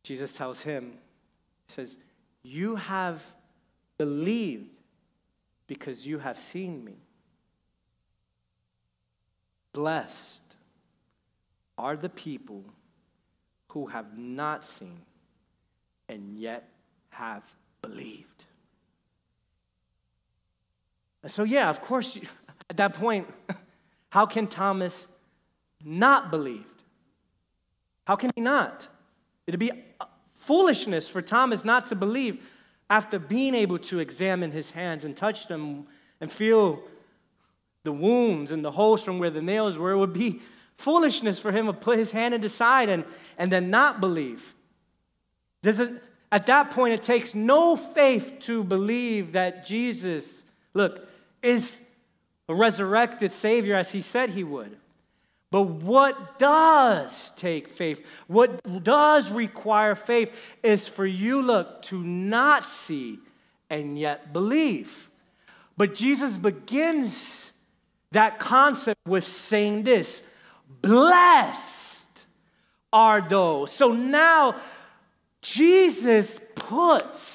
[0.03, 0.93] Jesus tells him,
[1.67, 1.97] He says,
[2.41, 3.21] You have
[3.97, 4.77] believed
[5.67, 6.95] because you have seen me.
[9.73, 10.41] Blessed
[11.77, 12.63] are the people
[13.69, 15.01] who have not seen
[16.09, 16.67] and yet
[17.09, 17.43] have
[17.81, 18.45] believed.
[21.27, 22.17] So, yeah, of course,
[22.69, 23.27] at that point,
[24.09, 25.07] how can Thomas
[25.83, 26.65] not believe?
[28.05, 28.87] How can he not?
[29.47, 30.05] It'd be uh,
[30.35, 32.43] foolishness for Thomas not to believe
[32.89, 35.87] after being able to examine his hands and touch them
[36.19, 36.83] and feel
[37.83, 39.91] the wounds and the holes from where the nails were.
[39.91, 40.41] It would be
[40.77, 43.05] foolishness for him to put his hand in the side and,
[43.37, 44.55] and then not believe.
[45.61, 45.99] There's a,
[46.31, 51.07] at that point, it takes no faith to believe that Jesus, look,
[51.41, 51.81] is
[52.47, 54.77] a resurrected Savior as he said he would.
[55.51, 60.31] But what does take faith, what does require faith,
[60.63, 63.19] is for you, look, to not see
[63.69, 65.09] and yet believe.
[65.75, 67.50] But Jesus begins
[68.11, 70.23] that concept with saying this
[70.81, 72.25] Blessed
[72.91, 73.71] are those.
[73.71, 74.55] So now
[75.41, 77.33] Jesus puts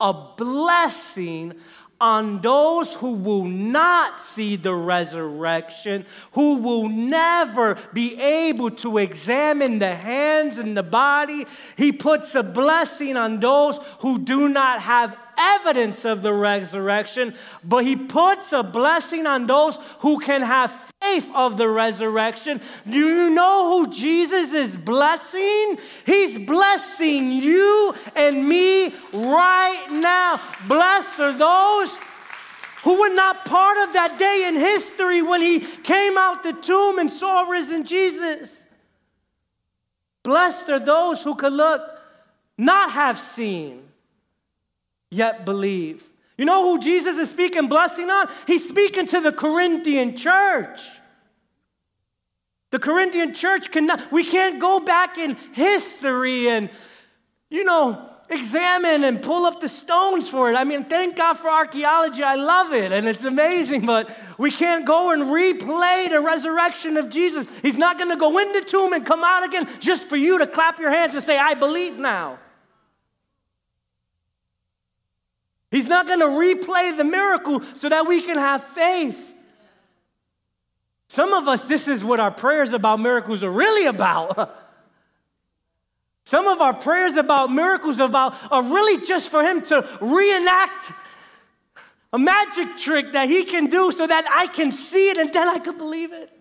[0.00, 1.54] a blessing
[1.98, 9.78] on those who will not see the resurrection, who will never be able to examine
[9.78, 11.46] the hands and the body.
[11.76, 17.84] He puts a blessing on those who do not have evidence of the resurrection, but
[17.84, 20.72] he puts a blessing on those who can have
[21.02, 22.60] faith of the resurrection.
[22.88, 25.78] Do you know who Jesus is blessing?
[26.04, 30.40] He's blessing you and me right now.
[30.66, 31.98] Blessed are those
[32.82, 36.98] who were not part of that day in history when he came out the tomb
[36.98, 38.64] and saw risen Jesus.
[40.22, 41.82] Blessed are those who could look,
[42.56, 43.85] not have seen,
[45.10, 46.02] yet believe.
[46.36, 48.28] You know who Jesus is speaking blessing on?
[48.46, 50.80] He's speaking to the Corinthian church.
[52.70, 56.68] The Corinthian church cannot, we can't go back in history and,
[57.48, 60.56] you know, examine and pull up the stones for it.
[60.56, 62.22] I mean, thank God for archaeology.
[62.22, 67.08] I love it and it's amazing, but we can't go and replay the resurrection of
[67.08, 67.46] Jesus.
[67.62, 70.38] He's not going to go in the tomb and come out again just for you
[70.38, 72.40] to clap your hands and say, I believe now.
[75.76, 79.34] He's not going to replay the miracle so that we can have faith.
[81.08, 84.56] Some of us, this is what our prayers about miracles are really about.
[86.24, 90.92] Some of our prayers about miracles about are really just for him to reenact
[92.10, 95.46] a magic trick that he can do so that I can see it and then
[95.46, 96.32] I can believe it.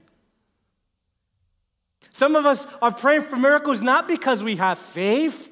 [2.14, 5.50] Some of us are praying for miracles not because we have faith.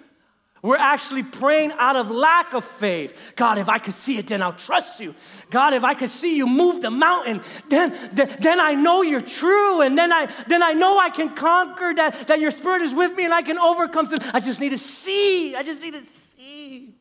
[0.64, 3.34] We're actually praying out of lack of faith.
[3.36, 5.14] God, if I could see it, then I'll trust you.
[5.50, 9.20] God, if I could see you move the mountain, then, then, then I know you're
[9.20, 9.82] true.
[9.82, 13.14] And then I, then I know I can conquer that, that your spirit is with
[13.14, 14.20] me and I can overcome sin.
[14.32, 15.54] I just need to see.
[15.54, 16.04] I just need to
[16.38, 16.94] see.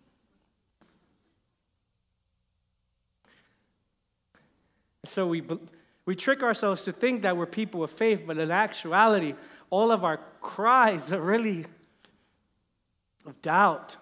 [5.04, 5.44] So we,
[6.04, 9.34] we trick ourselves to think that we're people of faith, but in actuality,
[9.70, 11.66] all of our cries are really
[13.26, 13.96] of doubt.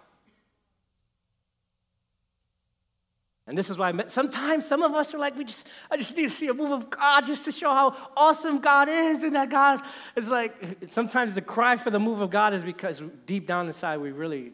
[3.47, 6.29] And this is why sometimes some of us are like, we just, I just need
[6.29, 9.25] to see a move of God just to show how awesome God is.
[9.25, 9.83] And that God
[10.15, 10.55] is like,
[10.91, 14.53] sometimes the cry for the move of God is because deep down inside we really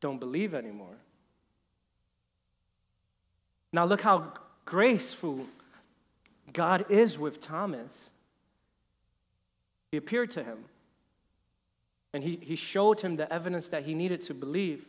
[0.00, 0.96] don't believe anymore.
[3.72, 4.32] Now, look how
[4.64, 5.46] graceful
[6.52, 8.10] God is with Thomas.
[9.92, 10.64] He appeared to him.
[12.14, 14.86] And he, he showed him the evidence that he needed to believe.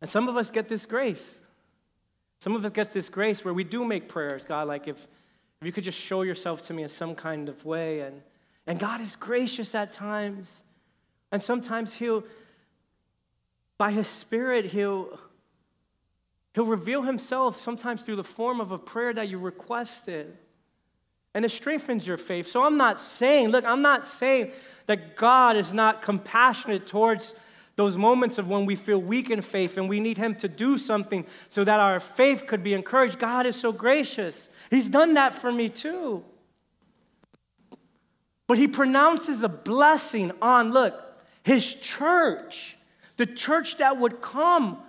[0.00, 1.40] And some of us get this grace.
[2.40, 4.96] Some of us get this grace where we do make prayers, God, like if,
[5.60, 8.00] if you could just show yourself to me in some kind of way.
[8.00, 8.22] And,
[8.66, 10.50] and God is gracious at times.
[11.30, 12.24] And sometimes He'll,
[13.76, 15.20] by His Spirit, He'll,
[16.54, 20.38] He'll reveal Himself sometimes through the form of a prayer that you requested
[21.34, 22.48] and it strengthens your faith.
[22.48, 24.52] So I'm not saying, look, I'm not saying
[24.86, 27.34] that God is not compassionate towards
[27.76, 30.76] those moments of when we feel weak in faith and we need Him to do
[30.76, 33.18] something so that our faith could be encouraged.
[33.18, 34.48] God is so gracious.
[34.70, 36.22] He's done that for me too.
[38.46, 40.94] But He pronounces a blessing on, look,
[41.42, 42.76] His church,
[43.16, 44.82] the church that would come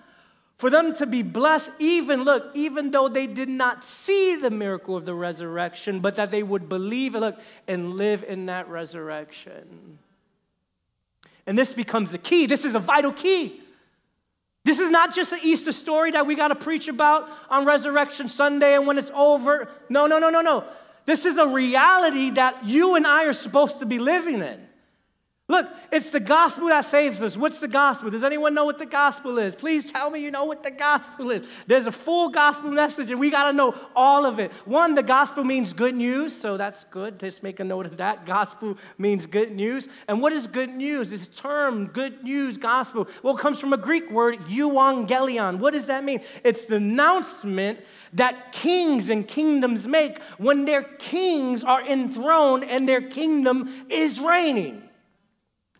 [0.63, 4.95] for them to be blessed, even, look, even though they did not see the miracle
[4.95, 9.99] of the resurrection, but that they would believe, look, and live in that resurrection.
[11.45, 12.45] And this becomes the key.
[12.45, 13.59] This is a vital key.
[14.63, 18.29] This is not just an Easter story that we got to preach about on Resurrection
[18.29, 19.67] Sunday and when it's over.
[19.89, 20.63] No, no, no, no, no.
[21.03, 24.65] This is a reality that you and I are supposed to be living in.
[25.53, 27.37] Look, it's the gospel that saves us.
[27.37, 28.09] What's the gospel?
[28.09, 29.53] Does anyone know what the gospel is?
[29.53, 31.45] Please tell me you know what the gospel is.
[31.67, 34.51] There's a full gospel message, and we got to know all of it.
[34.65, 37.19] One, the gospel means good news, so that's good.
[37.19, 38.25] Just make a note of that.
[38.25, 39.87] Gospel means good news.
[40.07, 41.11] And what is good news?
[41.11, 45.59] This term, good news, gospel, well, it comes from a Greek word, euangelion.
[45.59, 46.21] What does that mean?
[46.43, 47.77] It's the announcement
[48.13, 54.89] that kings and kingdoms make when their kings are enthroned and their kingdom is reigning.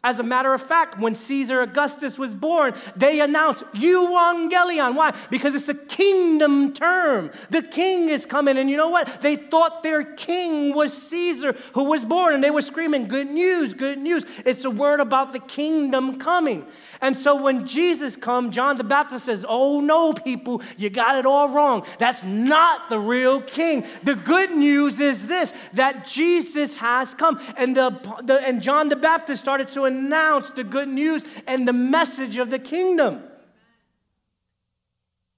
[0.05, 4.95] As a matter of fact, when Caesar Augustus was born, they announced euangelion.
[4.95, 5.15] Why?
[5.29, 7.31] Because it's a kingdom term.
[7.51, 8.57] The king is coming.
[8.57, 9.21] And you know what?
[9.21, 12.33] They thought their king was Caesar who was born.
[12.33, 14.25] And they were screaming, Good news, good news.
[14.45, 16.65] It's a word about the kingdom coming.
[17.03, 21.25] And so when Jesus comes, John the Baptist says, Oh no, people, you got it
[21.25, 21.85] all wrong.
[21.99, 23.85] That's not the real king.
[24.03, 27.41] The good news is this that Jesus has come.
[27.57, 27.89] And, the,
[28.23, 32.49] the and John the Baptist started to announce the good news and the message of
[32.49, 33.21] the kingdom.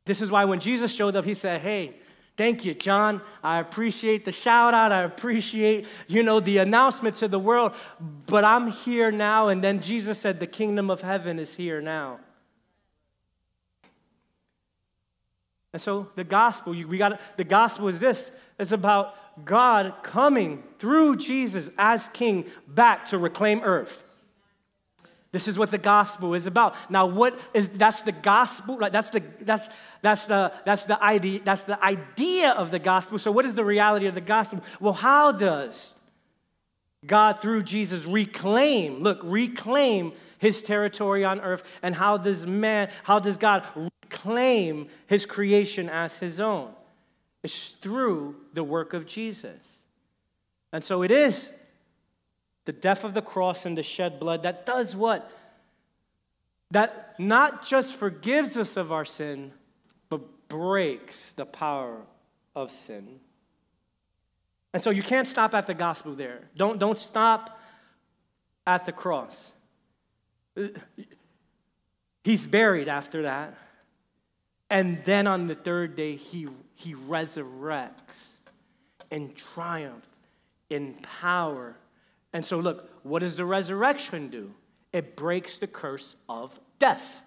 [0.05, 1.95] This is why when Jesus showed up, he said, Hey,
[2.37, 3.21] Thank you, John.
[3.43, 4.91] I appreciate the shout out.
[4.91, 7.73] I appreciate, you know, the announcement to the world.
[8.27, 9.47] But I'm here now.
[9.47, 12.19] And then Jesus said, The kingdom of heaven is here now.
[15.71, 18.31] And so the gospel, we got the gospel is this.
[18.57, 24.04] It's about God coming through Jesus as king back to reclaim earth.
[25.35, 26.75] This is what the gospel is about.
[26.89, 28.77] Now, what is that's the gospel?
[28.77, 28.89] Right?
[28.89, 29.67] That's the that's
[30.01, 33.19] that's the that's the idea that's the idea of the gospel.
[33.19, 34.61] So, what is the reality of the gospel?
[34.79, 35.93] Well, how does
[37.05, 39.03] God through Jesus reclaim?
[39.03, 42.89] Look, reclaim His territory on earth, and how does man?
[43.03, 46.71] How does God reclaim His creation as His own?
[47.43, 49.59] It's through the work of Jesus,
[50.71, 51.51] and so it is
[52.65, 55.31] the death of the cross and the shed blood that does what?
[56.71, 59.53] That not just forgives us of our sin,
[60.09, 62.01] but breaks the power
[62.55, 63.19] of sin.
[64.73, 66.49] And so you can't stop at the gospel there.
[66.57, 67.59] Don't, don't stop
[68.67, 69.51] at the cross.
[72.23, 73.57] He's buried after that.
[74.69, 77.91] And then on the third day, he, he resurrects
[79.11, 80.05] in triumph,
[80.69, 81.77] in power,
[82.35, 84.51] and so, look, what does the resurrection do?
[84.91, 87.21] It breaks the curse of death.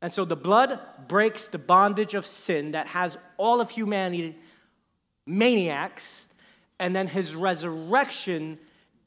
[0.00, 4.38] And so the blood breaks the bondage of sin that has all of humanity
[5.26, 6.28] maniacs
[6.80, 8.58] And then his resurrection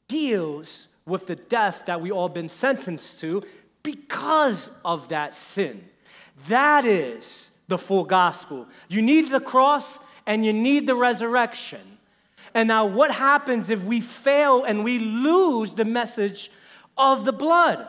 [0.06, 3.42] deals with the death that we all been sentenced to
[3.82, 5.88] because of that sin.
[6.46, 8.68] That is the full gospel.
[8.86, 11.95] You need the cross and you need the resurrection.
[12.56, 16.50] And now, what happens if we fail and we lose the message
[16.96, 17.86] of the blood?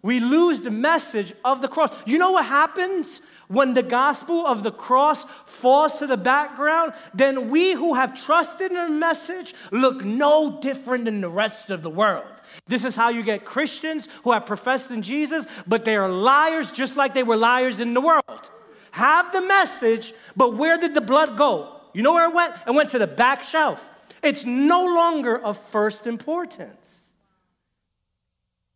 [0.00, 1.90] We lose the message of the cross.
[2.06, 6.94] You know what happens when the gospel of the cross falls to the background?
[7.12, 11.82] Then we who have trusted in the message look no different than the rest of
[11.82, 12.24] the world.
[12.66, 16.70] This is how you get Christians who have professed in Jesus, but they are liars
[16.70, 18.50] just like they were liars in the world.
[18.92, 21.79] Have the message, but where did the blood go?
[21.92, 22.54] You know where it went?
[22.66, 23.82] It went to the back shelf.
[24.22, 26.76] It's no longer of first importance.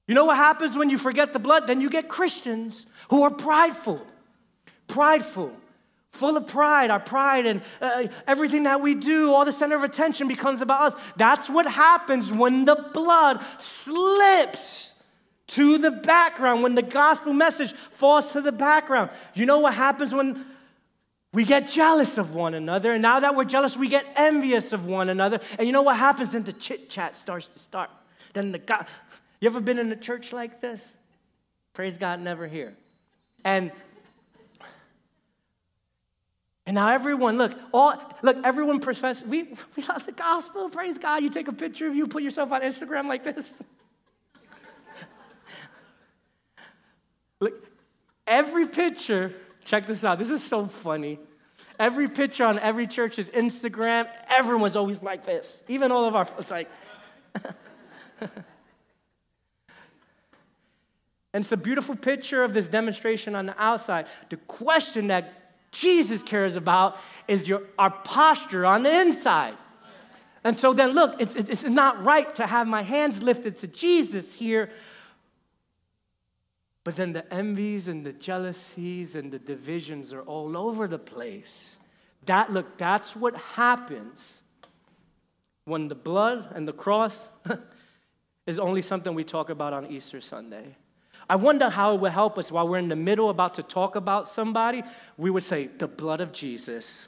[0.06, 1.66] You know what happens when you forget the blood?
[1.66, 4.06] Then you get Christians who are prideful,
[4.86, 5.52] prideful,
[6.10, 6.90] full of pride.
[6.90, 10.92] Our pride and uh, everything that we do, all the center of attention becomes about
[10.92, 11.00] us.
[11.16, 14.92] That's what happens when the blood slips
[15.48, 19.10] to the background, when the gospel message falls to the background.
[19.34, 20.44] You know what happens when
[21.34, 24.86] we get jealous of one another, and now that we're jealous, we get envious of
[24.86, 25.40] one another.
[25.58, 26.30] And you know what happens?
[26.30, 27.90] Then the chit chat starts to start.
[28.32, 28.86] Then the God,
[29.40, 30.96] you ever been in a church like this?
[31.72, 32.76] Praise God, never here.
[33.44, 33.72] And
[36.66, 40.70] and now everyone, look, all look, everyone profess we we love the gospel.
[40.70, 41.24] Praise God.
[41.24, 43.60] You take a picture of you, put yourself on Instagram like this.
[47.40, 47.54] look,
[48.24, 50.18] every picture, check this out.
[50.18, 51.18] This is so funny.
[51.78, 55.64] Every picture on every church's Instagram, everyone's always like this.
[55.68, 56.70] Even all of our, it's like,
[61.34, 64.06] And it's a beautiful picture of this demonstration on the outside.
[64.30, 65.32] The question that
[65.72, 66.96] Jesus cares about
[67.26, 69.56] is your, our posture on the inside.
[70.44, 74.32] And so then, look, it's, it's not right to have my hands lifted to Jesus
[74.32, 74.70] here.
[76.84, 81.78] But then the envies and the jealousies and the divisions are all over the place.
[82.26, 84.42] That, look, that's what happens
[85.64, 87.30] when the blood and the cross
[88.46, 90.76] is only something we talk about on Easter Sunday.
[91.28, 93.96] I wonder how it would help us while we're in the middle about to talk
[93.96, 94.82] about somebody.
[95.16, 97.06] We would say, the blood of Jesus.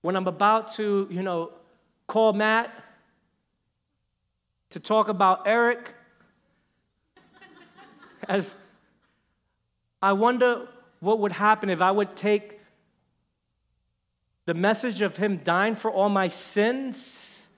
[0.00, 1.52] When I'm about to, you know,
[2.08, 2.81] call Matt
[4.72, 5.94] to talk about Eric,
[8.28, 8.50] as
[10.02, 10.66] I wonder
[11.00, 12.58] what would happen if I would take
[14.46, 17.48] the message of him dying for all my sins,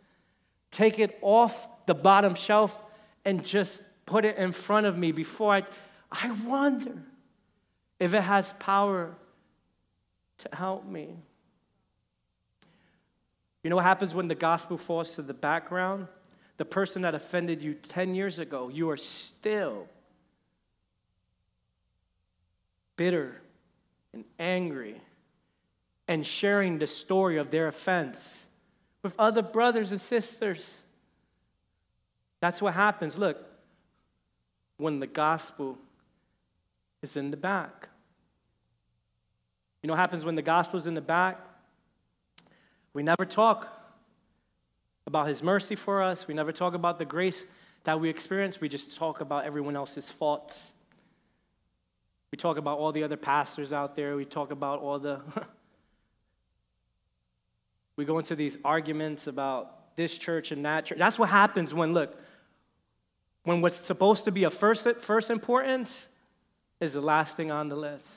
[0.71, 2.77] take it off the bottom shelf
[3.25, 5.63] and just put it in front of me before I.
[6.11, 6.95] I wonder
[7.99, 9.15] if it has power
[10.39, 11.17] to help me.
[13.63, 16.09] You know what happens when the gospel falls to the background?
[16.57, 19.89] The person that offended you 10 years ago, you are still
[22.97, 23.41] bitter
[24.13, 25.01] and angry
[26.07, 28.47] and sharing the story of their offense
[29.03, 30.79] with other brothers and sisters.
[32.41, 33.19] That's what happens.
[33.19, 33.39] Look,
[34.77, 35.79] when the gospel
[37.03, 37.89] is in the back.
[39.83, 41.39] You know what happens when the gospel is in the back?
[42.93, 43.84] We never talk
[45.07, 46.27] about his mercy for us.
[46.27, 47.45] We never talk about the grace
[47.85, 48.61] that we experience.
[48.61, 50.73] We just talk about everyone else's faults.
[52.31, 54.17] We talk about all the other pastors out there.
[54.17, 55.21] We talk about all the.
[57.97, 60.99] we go into these arguments about this church and that church.
[60.99, 62.19] That's what happens when, look,
[63.45, 66.09] when what's supposed to be a first, first importance
[66.81, 68.09] is the last thing on the list.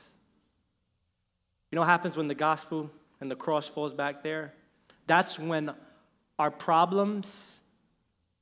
[1.70, 4.54] You know what happens when the gospel and the cross falls back there?
[5.06, 5.74] That's when
[6.40, 7.60] our problems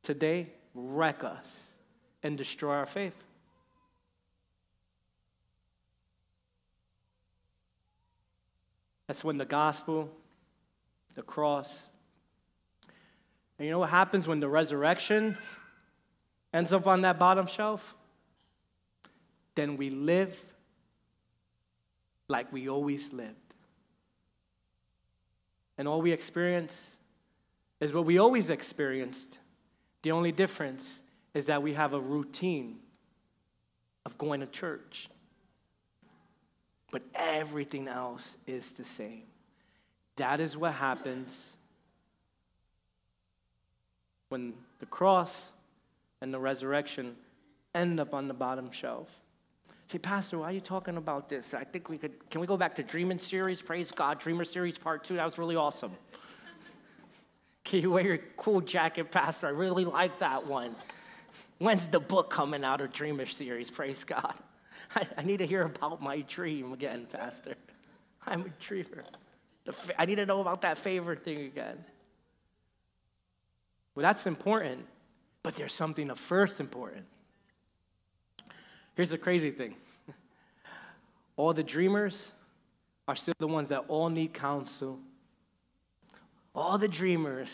[0.04, 1.68] today wreck us
[2.24, 3.16] and destroy our faith.
[9.08, 10.10] That's when the gospel,
[11.14, 11.86] the cross,
[13.58, 15.38] and you know what happens when the resurrection
[16.54, 17.96] ends up on that bottom shelf,
[19.56, 20.44] then we live
[22.28, 23.36] like we always lived.
[25.78, 26.95] And all we experience
[27.80, 29.40] is what we always experienced.
[30.04, 31.02] The only difference
[31.34, 32.78] is that we have a routine
[34.06, 35.10] of going to church.
[36.92, 39.24] But everything else is the same.
[40.16, 41.58] That is what happens
[44.30, 45.52] when the cross
[46.22, 47.16] and the resurrection
[47.74, 49.10] end up on the bottom shelf.
[49.88, 51.54] Say, Pastor, why are you talking about this?
[51.54, 53.62] I think we could, can we go back to Dreaming series?
[53.62, 55.18] Praise God, Dreamer series part two.
[55.18, 55.92] That was really awesome.
[57.66, 59.48] Can you wear your cool jacket, Pastor?
[59.48, 60.76] I really like that one.
[61.58, 63.72] When's the book coming out of Dreamer series?
[63.72, 64.36] Praise God.
[64.96, 67.56] I, I need to hear about my dream again, Pastor.
[68.26, 69.04] I'm a dreamer.
[69.98, 71.84] I need to know about that favor thing again.
[73.96, 74.86] Well, that's important,
[75.42, 77.06] but there's something of first important.
[78.96, 79.76] Here's the crazy thing
[81.36, 82.32] all the dreamers
[83.08, 85.00] are still the ones that all need counsel.
[86.56, 87.50] All the dreamers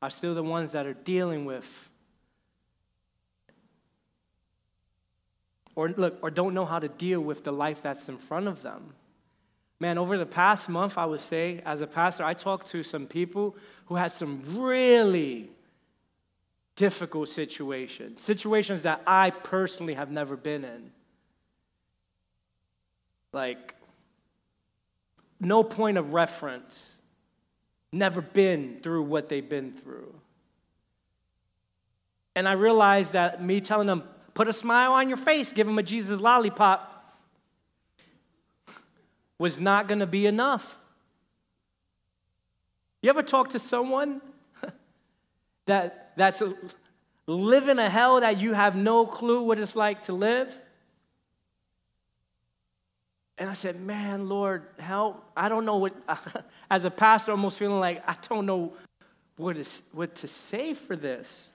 [0.00, 1.66] are still the ones that are dealing with
[5.76, 8.62] or look or don't know how to deal with the life that's in front of
[8.62, 8.94] them.
[9.80, 13.06] Man, over the past month, I would say, as a pastor, I talked to some
[13.06, 13.56] people
[13.86, 15.50] who had some really
[16.76, 20.90] difficult situations, situations that I personally have never been in.
[23.32, 23.74] Like,
[25.40, 27.00] no point of reference,
[27.94, 30.12] never been through what they've been through.
[32.36, 34.02] And I realized that me telling them,
[34.34, 36.90] put a smile on your face, give them a Jesus lollipop,
[39.38, 40.76] was not going to be enough.
[43.02, 44.20] You ever talk to someone
[45.66, 46.42] that, that's
[47.26, 50.58] living a hell that you have no clue what it's like to live?
[53.36, 55.24] And I said, Man, Lord, help.
[55.36, 55.94] I don't know what,
[56.70, 58.72] as a pastor, almost feeling like I don't know
[59.36, 61.50] what, is, what to say for this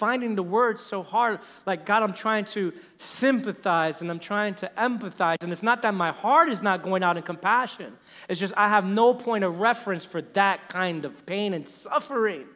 [0.00, 1.40] finding the words so hard.
[1.66, 5.36] Like, God, I'm trying to sympathize and I'm trying to empathize.
[5.42, 7.92] And it's not that my heart is not going out in compassion,
[8.28, 12.46] it's just I have no point of reference for that kind of pain and suffering.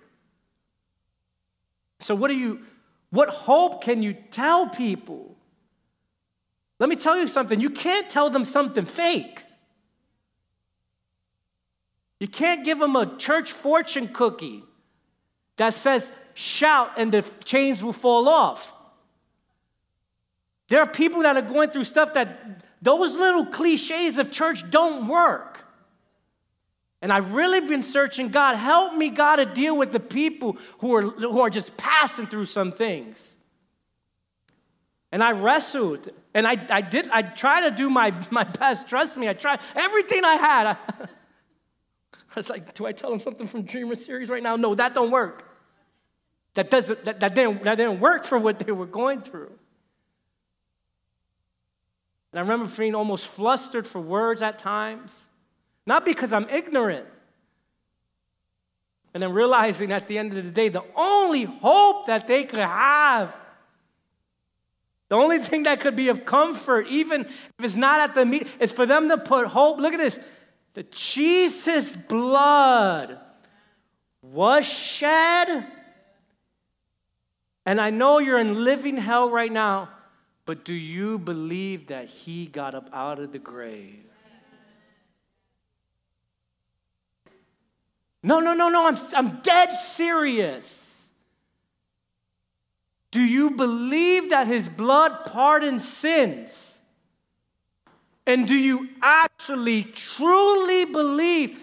[2.01, 2.61] So, what do you,
[3.11, 5.34] what hope can you tell people?
[6.79, 7.61] Let me tell you something.
[7.61, 9.43] You can't tell them something fake.
[12.21, 14.65] You can't give them a church fortune cookie
[15.57, 18.73] that says, shout and the chains will fall off.
[20.69, 25.07] There are people that are going through stuff that those little cliches of church don't
[25.07, 25.61] work.
[27.03, 30.95] And I've really been searching God, help me, God, to deal with the people who
[30.95, 33.34] are, who are just passing through some things.
[35.15, 38.89] And I wrestled, and I, I did, I tried to do my, my best.
[38.89, 40.67] Trust me, I tried everything I had.
[40.67, 40.77] I,
[42.13, 44.57] I was like, do I tell them something from Dreamer series right now?
[44.57, 45.49] No, that don't work.
[46.55, 49.53] That, doesn't, that, that, didn't, that didn't work for what they were going through.
[52.33, 55.15] And I remember feeling almost flustered for words at times,
[55.87, 57.07] not because I'm ignorant.
[59.15, 62.59] And then realizing at the end of the day, the only hope that they could
[62.59, 63.33] have,
[65.15, 68.49] the only thing that could be of comfort, even if it's not at the meet,
[68.59, 69.79] is for them to put hope.
[69.79, 70.19] Look at this.
[70.73, 73.21] The Jesus' blood
[74.23, 75.69] was shed
[77.65, 79.89] and I know you're in living hell right now,
[80.47, 84.03] but do you believe that he got up out of the grave?
[88.21, 90.84] No, no, no, no, I'm, I'm dead serious.
[93.15, 96.81] Do you believe that his blood pardons sins?
[98.27, 101.61] And do you actually truly believe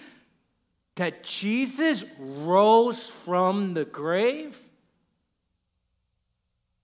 [0.95, 4.57] that Jesus rose from the grave?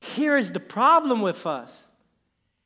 [0.01, 1.87] Here is the problem with us.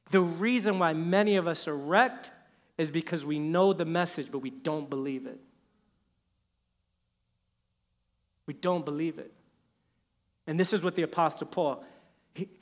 [0.09, 2.31] The reason why many of us are wrecked
[2.79, 5.39] is because we know the message, but we don't believe it.
[8.47, 9.31] We don't believe it.
[10.47, 11.83] And this is what the Apostle Paul,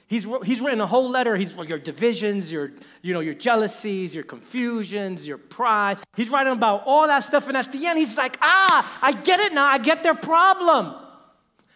[0.10, 1.38] he's, he's written a whole letter.
[1.38, 6.00] He's your divisions, your, you know, your jealousies, your confusions, your pride.
[6.18, 7.48] He's writing about all that stuff.
[7.48, 9.66] And at the end, he's like, ah, I get it now.
[9.66, 10.94] I get their problem.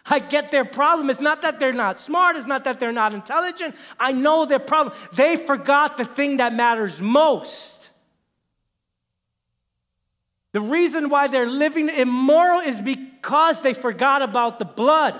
[0.05, 1.09] I get their problem.
[1.09, 3.75] It's not that they're not smart, it's not that they're not intelligent.
[3.97, 4.95] I know their problem.
[5.15, 7.91] They forgot the thing that matters most.
[10.51, 15.19] The reason why they're living immoral is because they forgot about the blood.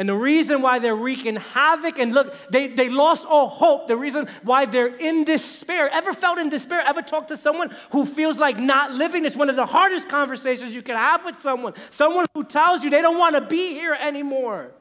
[0.00, 3.86] And the reason why they're wreaking havoc, and look, they, they lost all hope.
[3.86, 5.90] The reason why they're in despair.
[5.90, 6.80] Ever felt in despair?
[6.86, 9.26] Ever talked to someone who feels like not living?
[9.26, 11.74] It's one of the hardest conversations you can have with someone.
[11.90, 14.72] Someone who tells you they don't want to be here anymore.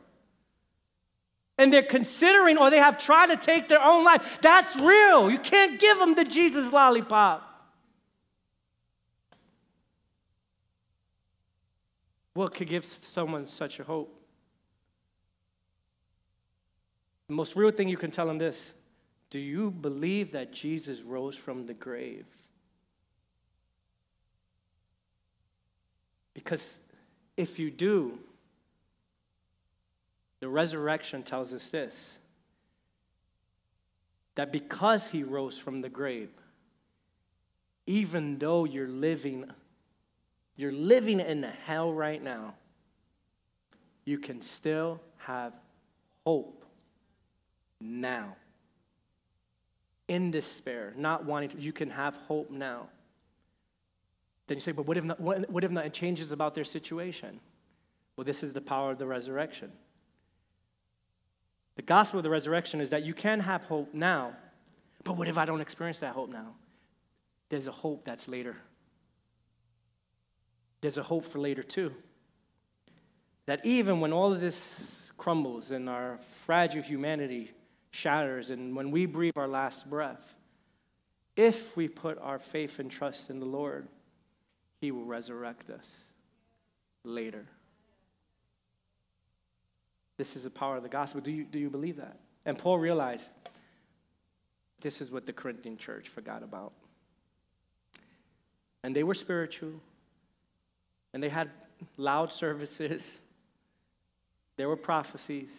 [1.57, 4.37] And they're considering or they have tried to take their own life.
[4.41, 5.29] That's real.
[5.29, 7.45] You can't give them the Jesus lollipop.
[12.35, 14.15] What could give someone such a hope?
[17.29, 18.73] The most real thing you can tell them this
[19.29, 22.25] Do you believe that Jesus rose from the grave?
[26.33, 26.79] Because
[27.37, 28.17] if you do,
[30.39, 31.95] the resurrection tells us this
[34.35, 36.29] that because he rose from the grave,
[37.85, 39.45] even though you're living
[40.55, 42.55] you're living in hell right now,
[44.03, 45.53] you can still have
[46.25, 46.59] hope
[47.79, 48.35] now.
[50.07, 52.89] In despair, not wanting to, you can have hope now.
[54.47, 57.39] Then you say, but what if, not, what, what if nothing changes about their situation?
[58.15, 59.71] Well, this is the power of the resurrection.
[61.75, 64.33] The gospel of the resurrection is that you can have hope now,
[65.03, 66.55] but what if I don't experience that hope now?
[67.49, 68.57] There's a hope that's later.
[70.81, 71.93] There's a hope for later too.
[73.45, 77.51] That even when all of this crumbles and our fragile humanity
[77.91, 80.33] shatters, and when we breathe our last breath,
[81.35, 83.87] if we put our faith and trust in the Lord,
[84.81, 85.87] He will resurrect us
[87.03, 87.45] later.
[90.17, 91.21] This is the power of the gospel.
[91.21, 92.17] Do you, do you believe that?
[92.45, 93.29] And Paul realized
[94.81, 96.73] this is what the Corinthian church forgot about.
[98.83, 99.73] And they were spiritual,
[101.13, 101.49] and they had
[101.97, 103.19] loud services,
[104.57, 105.51] there were prophecies.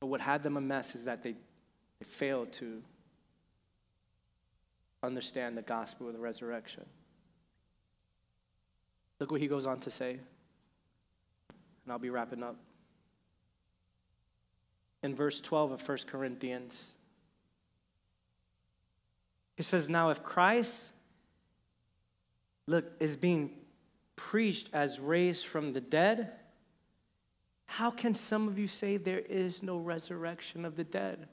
[0.00, 2.82] But what had them a mess is that they, they failed to
[5.02, 6.84] understand the gospel of the resurrection.
[9.20, 12.56] Look what he goes on to say, and I'll be wrapping up
[15.02, 16.92] in verse 12 of 1 Corinthians.
[19.56, 20.92] It says, Now if Christ,
[22.66, 23.50] look, is being
[24.14, 26.32] preached as raised from the dead,
[27.70, 31.28] how can some of you say there is no resurrection of the dead?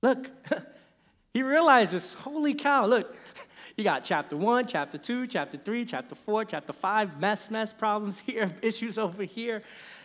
[0.00, 0.30] Look,
[1.34, 3.14] he realizes, holy cow, look,
[3.76, 8.20] you got chapter one, chapter two, chapter three, chapter four, chapter five, mess, mess problems
[8.20, 9.62] here, issues over here.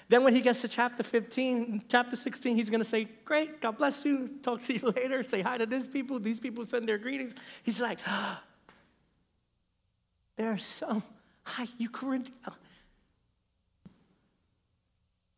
[0.09, 3.77] Then when he gets to chapter 15, chapter 16, he's going to say, Great, God
[3.77, 4.29] bless you.
[4.41, 5.21] Talk to you later.
[5.21, 6.17] Say hi to these people.
[6.17, 7.35] These people send their greetings.
[7.61, 8.39] He's like, oh,
[10.37, 11.03] There are some,
[11.43, 12.37] hi, you Corinthians.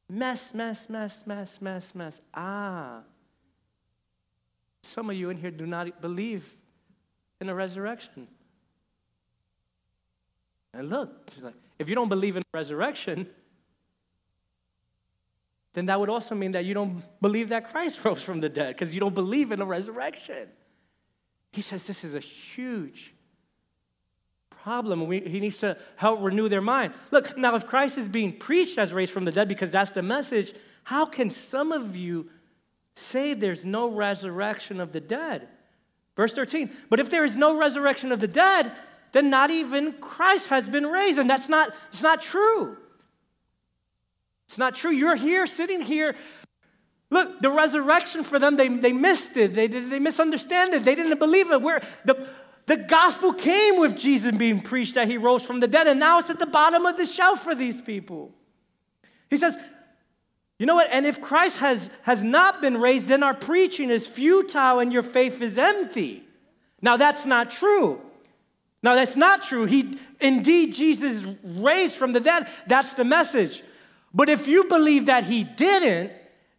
[0.09, 2.21] Mess, mess, mess, mess, mess, mess.
[2.33, 3.01] Ah.
[4.81, 6.51] Some of you in here do not believe
[7.39, 8.27] in a resurrection.
[10.73, 11.29] And look,
[11.77, 13.27] if you don't believe in resurrection,
[15.73, 18.75] then that would also mean that you don't believe that Christ rose from the dead
[18.75, 20.47] because you don't believe in the resurrection.
[21.51, 23.13] He says this is a huge
[24.63, 25.07] problem.
[25.07, 26.93] We, he needs to help renew their mind.
[27.11, 30.01] Look, now, if Christ is being preached as raised from the dead because that's the
[30.01, 30.53] message,
[30.83, 32.29] how can some of you
[32.95, 35.47] say there's no resurrection of the dead?
[36.15, 38.71] Verse 13, but if there is no resurrection of the dead,
[39.11, 41.17] then not even Christ has been raised.
[41.17, 42.77] And that's not, it's not true.
[44.47, 44.91] It's not true.
[44.91, 46.15] You're here, sitting here.
[47.09, 49.55] Look, the resurrection for them, they, they missed it.
[49.55, 50.83] They, they misunderstood it.
[50.83, 51.61] They didn't believe it.
[51.61, 52.27] Where the,
[52.69, 56.19] the gospel came with Jesus being preached that he rose from the dead, and now
[56.19, 58.31] it's at the bottom of the shelf for these people.
[59.27, 59.57] He says,
[60.59, 60.87] you know what?
[60.91, 65.01] And if Christ has, has not been raised, then our preaching is futile and your
[65.01, 66.23] faith is empty.
[66.79, 68.01] Now, that's not true.
[68.83, 69.65] Now, that's not true.
[69.65, 72.49] He, indeed, Jesus raised from the dead.
[72.67, 73.63] That's the message.
[74.13, 76.11] But if you believe that he didn't,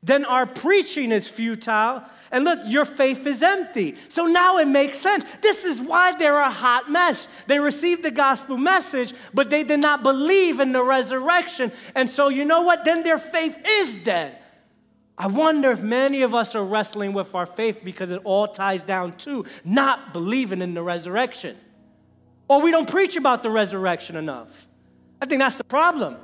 [0.03, 2.03] then our preaching is futile.
[2.31, 3.97] And look, your faith is empty.
[4.09, 5.25] So now it makes sense.
[5.43, 7.29] This is why they're a hot mess.
[7.47, 11.73] They received the gospel message, but they did not believe in the resurrection.
[11.95, 12.85] And so, you know what?
[12.85, 14.39] Then their faith is dead.
[15.19, 18.83] I wonder if many of us are wrestling with our faith because it all ties
[18.83, 21.59] down to not believing in the resurrection.
[22.49, 24.49] Or we don't preach about the resurrection enough.
[25.21, 26.17] I think that's the problem.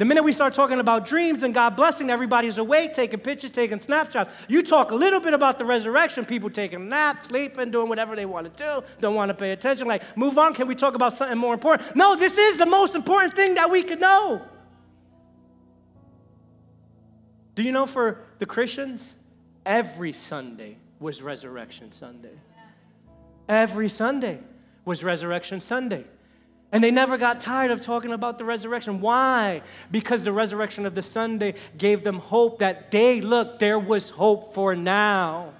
[0.00, 3.82] The minute we start talking about dreams and God blessing, everybody's awake, taking pictures, taking
[3.82, 4.32] snapshots.
[4.48, 8.24] You talk a little bit about the resurrection, people taking naps, sleeping, doing whatever they
[8.24, 9.86] want to do, don't want to pay attention.
[9.86, 11.94] Like, move on, can we talk about something more important?
[11.94, 14.40] No, this is the most important thing that we could know.
[17.54, 19.16] Do you know for the Christians,
[19.66, 22.38] every Sunday was Resurrection Sunday?
[23.50, 24.38] Every Sunday
[24.86, 26.06] was Resurrection Sunday.
[26.72, 29.00] And they never got tired of talking about the resurrection.
[29.00, 29.62] Why?
[29.90, 34.54] Because the resurrection of the Sunday gave them hope that day, look, there was hope
[34.54, 35.52] for now.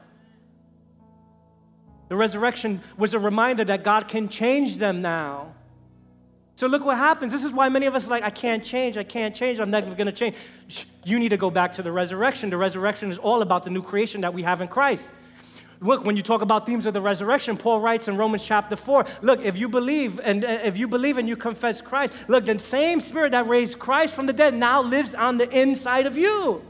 [2.08, 5.54] The resurrection was a reminder that God can change them now.
[6.56, 7.32] So look what happens.
[7.32, 9.70] This is why many of us are like, I can't change, I can't change, I'm
[9.70, 10.36] never gonna change.
[11.04, 12.50] You need to go back to the resurrection.
[12.50, 15.12] The resurrection is all about the new creation that we have in Christ.
[15.82, 19.06] Look, when you talk about themes of the resurrection, Paul writes in Romans chapter 4,
[19.22, 22.58] look, if you believe and uh, if you believe and you confess Christ, look, the
[22.58, 26.62] same spirit that raised Christ from the dead now lives on the inside of you.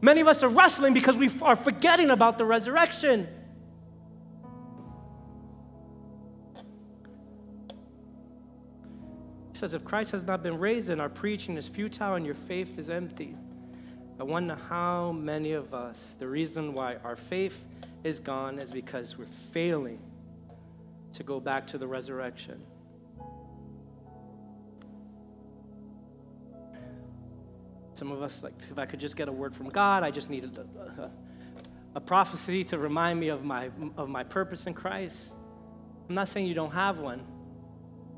[0.00, 3.26] Many of us are wrestling because we are forgetting about the resurrection.
[9.52, 12.36] He says, if Christ has not been raised, then our preaching is futile and your
[12.46, 13.34] faith is empty.
[14.18, 17.56] I wonder how many of us, the reason why our faith
[18.02, 19.98] is gone is because we're failing
[21.12, 22.62] to go back to the resurrection.
[27.92, 30.30] Some of us, like, if I could just get a word from God, I just
[30.30, 31.10] needed a, a,
[31.96, 35.34] a prophecy to remind me of my, of my purpose in Christ.
[36.08, 37.24] I'm not saying you don't have one.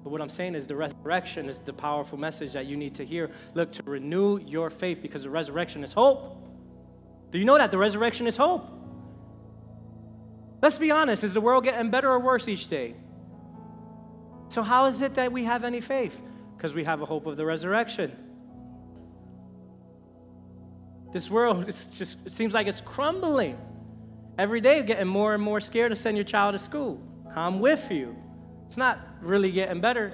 [0.03, 3.05] But what I'm saying is the resurrection is the powerful message that you need to
[3.05, 3.31] hear.
[3.55, 6.37] Look, to renew your faith because the resurrection is hope.
[7.31, 7.71] Do you know that?
[7.71, 8.67] The resurrection is hope.
[10.63, 12.95] Let's be honest, is the world getting better or worse each day?
[14.49, 16.19] So, how is it that we have any faith?
[16.57, 18.17] Because we have a hope of the resurrection.
[21.13, 23.59] This world, just, it seems like it's crumbling.
[24.37, 27.01] Every day, getting more and more scared to send your child to school.
[27.35, 28.17] I'm with you.
[28.69, 30.13] It's not really getting better.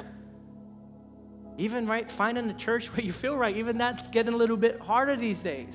[1.58, 4.80] Even right, finding the church where you feel right, even that's getting a little bit
[4.80, 5.74] harder these days.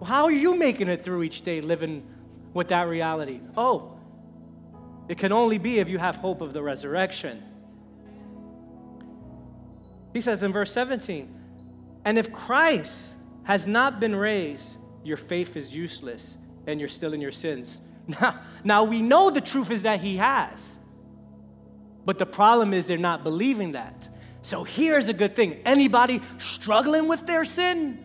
[0.00, 2.06] Well, how are you making it through each day living
[2.54, 3.40] with that reality?
[3.56, 3.98] Oh,
[5.08, 7.42] it can only be if you have hope of the resurrection.
[10.14, 11.28] He says in verse 17,
[12.04, 17.20] and if Christ has not been raised, your faith is useless and you're still in
[17.20, 17.80] your sins.
[18.06, 20.60] Now, now we know the truth is that he has.
[22.04, 23.94] But the problem is they're not believing that.
[24.42, 25.60] So here's a good thing.
[25.64, 28.04] Anybody struggling with their sin?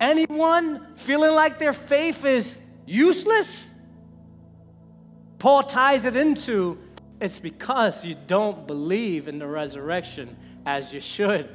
[0.00, 3.68] Anyone feeling like their faith is useless?
[5.38, 6.78] Paul ties it into
[7.20, 11.50] it's because you don't believe in the resurrection as you should.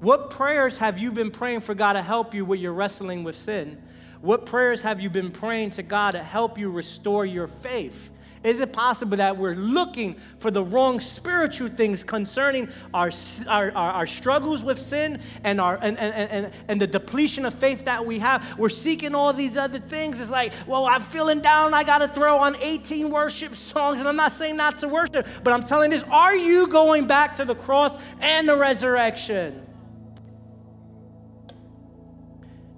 [0.00, 3.36] What prayers have you been praying for God to help you with your wrestling with
[3.36, 3.82] sin?
[4.22, 8.10] What prayers have you been praying to God to help you restore your faith?
[8.44, 13.10] Is it possible that we're looking for the wrong spiritual things concerning our,
[13.48, 17.54] our, our, our struggles with sin and, our, and, and, and, and the depletion of
[17.54, 18.58] faith that we have?
[18.58, 20.20] We're seeking all these other things.
[20.20, 21.72] It's like, well, I'm feeling down.
[21.72, 23.98] I got to throw on 18 worship songs.
[23.98, 27.36] And I'm not saying not to worship, but I'm telling this are you going back
[27.36, 29.66] to the cross and the resurrection?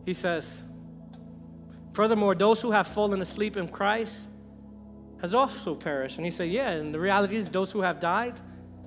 [0.05, 0.62] He says,
[1.93, 4.29] Furthermore, those who have fallen asleep in Christ
[5.27, 6.16] has also perished.
[6.16, 8.35] And he said, Yeah, and the reality is, those who have died,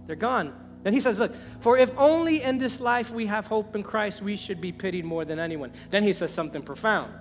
[0.07, 0.53] they're gone.
[0.83, 4.21] Then he says, Look, for if only in this life we have hope in Christ,
[4.21, 5.71] we should be pitied more than anyone.
[5.89, 7.13] Then he says something profound.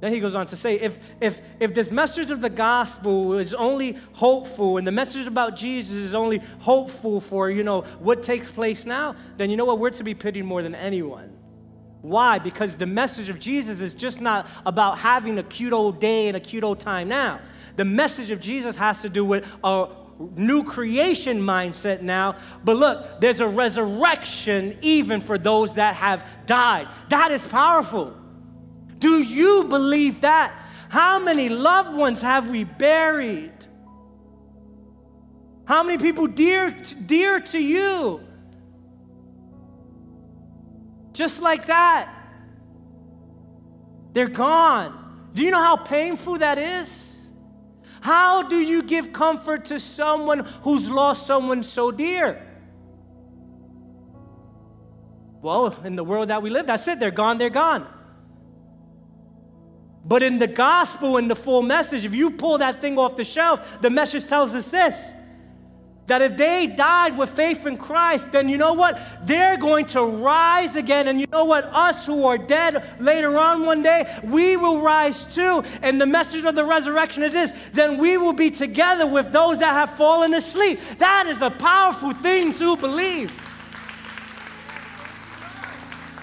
[0.00, 3.52] Then he goes on to say, if, if, if this message of the gospel is
[3.52, 8.48] only hopeful and the message about Jesus is only hopeful for, you know, what takes
[8.48, 9.80] place now, then you know what?
[9.80, 11.37] We're to be pitied more than anyone.
[12.02, 12.38] Why?
[12.38, 16.36] Because the message of Jesus is just not about having a cute old day and
[16.36, 17.40] a cute old time now.
[17.76, 19.88] The message of Jesus has to do with a
[20.36, 22.36] new creation mindset now.
[22.64, 26.88] But look, there's a resurrection even for those that have died.
[27.08, 28.16] That is powerful.
[28.98, 30.52] Do you believe that?
[30.88, 33.52] How many loved ones have we buried?
[35.64, 36.70] How many people dear,
[37.04, 38.27] dear to you?
[41.18, 42.14] Just like that.
[44.12, 45.30] They're gone.
[45.34, 47.16] Do you know how painful that is?
[48.00, 52.40] How do you give comfort to someone who's lost someone so dear?
[55.42, 57.00] Well, in the world that we live, that's it.
[57.00, 57.88] They're gone, they're gone.
[60.04, 63.24] But in the gospel, in the full message, if you pull that thing off the
[63.24, 65.14] shelf, the message tells us this
[66.08, 68.98] that if they died with faith in Christ, then you know what?
[69.24, 71.06] They're going to rise again.
[71.06, 71.64] And you know what?
[71.66, 75.62] Us who are dead later on one day, we will rise too.
[75.82, 79.58] And the message of the resurrection is this then we will be together with those
[79.58, 80.80] that have fallen asleep.
[80.96, 83.30] That is a powerful thing to believe.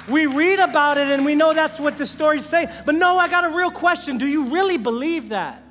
[0.07, 2.71] We read about it and we know that's what the stories say.
[2.85, 4.17] But no, I got a real question.
[4.17, 5.64] Do you really believe that?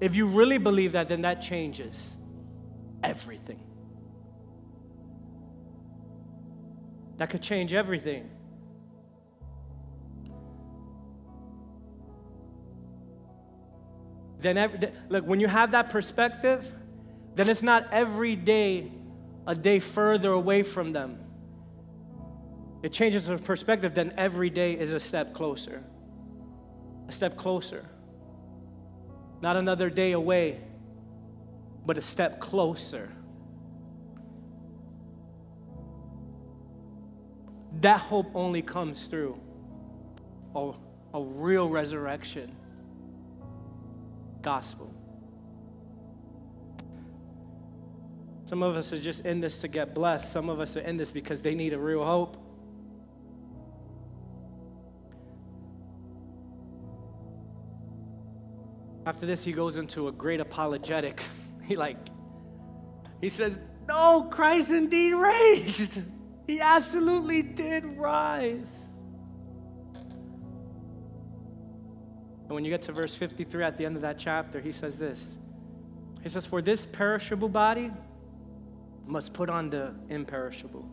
[0.00, 2.16] If you really believe that, then that changes
[3.02, 3.60] everything.
[7.16, 8.30] That could change everything.
[14.40, 14.78] then every,
[15.08, 16.64] look, when you have that perspective,
[17.34, 18.92] then it's not every day
[19.46, 21.18] a day further away from them.
[22.82, 25.82] It changes the perspective, then every day is a step closer.
[27.08, 27.84] A step closer.
[29.40, 30.60] Not another day away,
[31.86, 33.10] but a step closer.
[37.80, 39.38] That hope only comes through
[40.54, 40.72] a,
[41.14, 42.56] a real resurrection
[44.42, 44.92] gospel.
[48.44, 50.32] Some of us are just in this to get blessed.
[50.32, 52.36] Some of us are in this because they need a real hope.
[59.08, 61.22] After this, he goes into a great apologetic.
[61.66, 61.98] He like,
[63.20, 66.02] he says, No, Christ indeed raised.
[66.46, 68.86] He absolutely did rise.
[72.44, 74.98] And when you get to verse 53 at the end of that chapter, he says
[74.98, 75.36] this
[76.22, 77.90] He says, For this perishable body
[79.06, 80.88] must put on the imperishable.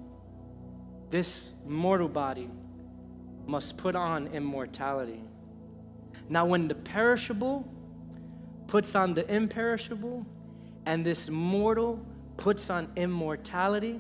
[1.09, 2.49] This mortal body
[3.45, 5.22] must put on immortality.
[6.28, 7.72] Now, when the perishable
[8.68, 10.26] puts on the imperishable,
[10.86, 11.99] and this mortal
[12.38, 13.99] puts on immortality,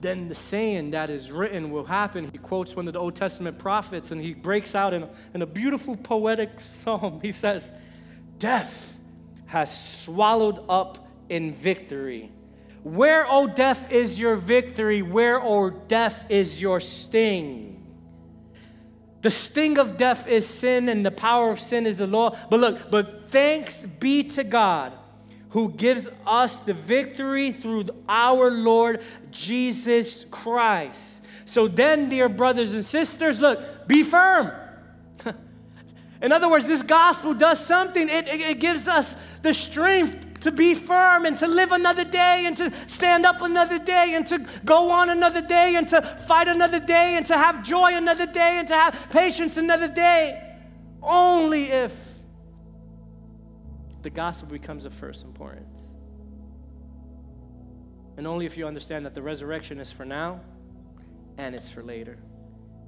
[0.00, 2.30] then the saying that is written will happen.
[2.32, 5.46] He quotes one of the Old Testament prophets and he breaks out in, in a
[5.46, 7.20] beautiful poetic psalm.
[7.20, 7.70] He says,
[8.38, 8.96] Death
[9.46, 12.32] has swallowed up in victory.
[12.82, 15.02] Where, O oh, death, is your victory?
[15.02, 17.79] Where, O oh, death, is your sting?
[19.22, 22.36] The sting of death is sin, and the power of sin is the law.
[22.48, 24.94] But look, but thanks be to God
[25.50, 31.20] who gives us the victory through our Lord Jesus Christ.
[31.44, 34.52] So then, dear brothers and sisters, look, be firm.
[36.22, 38.08] In other words, this gospel does something.
[38.08, 42.44] It, it, it, gives us the strength to be firm and to live another day
[42.46, 46.48] and to stand up another day and to go on another day and to fight
[46.48, 50.42] another day and to have joy another day and to have patience another day.
[51.02, 51.92] Only if
[54.02, 55.66] the gospel becomes of first importance.
[58.16, 60.40] And only if you understand that the resurrection is for now
[61.38, 62.18] and it's for later.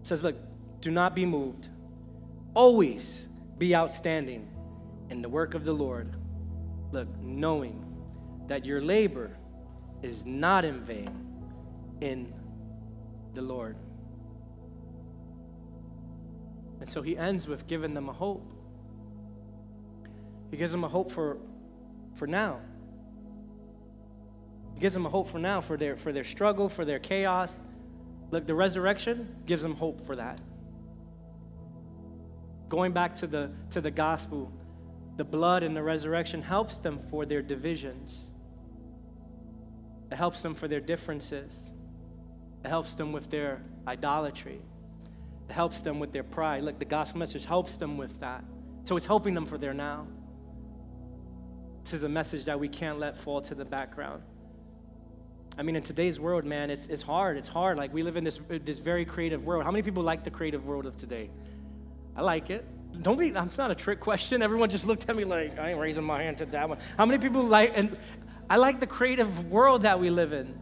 [0.00, 0.36] It says, Look,
[0.80, 1.68] do not be moved.
[2.54, 3.26] Always
[3.56, 4.48] be outstanding
[5.10, 6.14] in the work of the Lord.
[6.92, 7.84] Look, knowing
[8.48, 9.36] that your labor
[10.02, 11.10] is not in vain
[12.00, 12.32] in
[13.34, 13.76] the Lord.
[16.80, 18.52] And so he ends with giving them a hope.
[20.50, 21.38] He gives them a hope for,
[22.14, 22.60] for now.
[24.74, 27.54] He gives them a hope for now, for their, for their struggle, for their chaos.
[28.30, 30.40] Look, the resurrection gives them hope for that.
[32.68, 34.52] Going back to the, to the gospel,
[35.22, 38.28] the blood and the resurrection helps them for their divisions.
[40.10, 41.54] It helps them for their differences.
[42.64, 44.60] It helps them with their idolatry.
[45.48, 46.64] It helps them with their pride.
[46.64, 48.42] Look, the gospel message helps them with that.
[48.82, 50.08] So it's helping them for their now.
[51.84, 54.24] This is a message that we can't let fall to the background.
[55.56, 57.36] I mean, in today's world, man, it's, it's hard.
[57.36, 57.78] It's hard.
[57.78, 59.62] Like, we live in this, this very creative world.
[59.62, 61.30] How many people like the creative world of today?
[62.16, 62.64] I like it.
[63.00, 64.42] Don't be, that's not a trick question.
[64.42, 66.78] Everyone just looked at me like, I ain't raising my hand to that one.
[66.96, 67.96] How many people like, and
[68.50, 70.58] I like the creative world that we live in.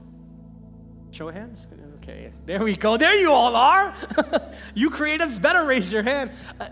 [1.10, 1.66] Show of hands?
[1.96, 2.96] Okay, there we go.
[2.96, 3.94] There you all are.
[4.74, 6.30] you creatives better raise your hand.
[6.60, 6.70] I,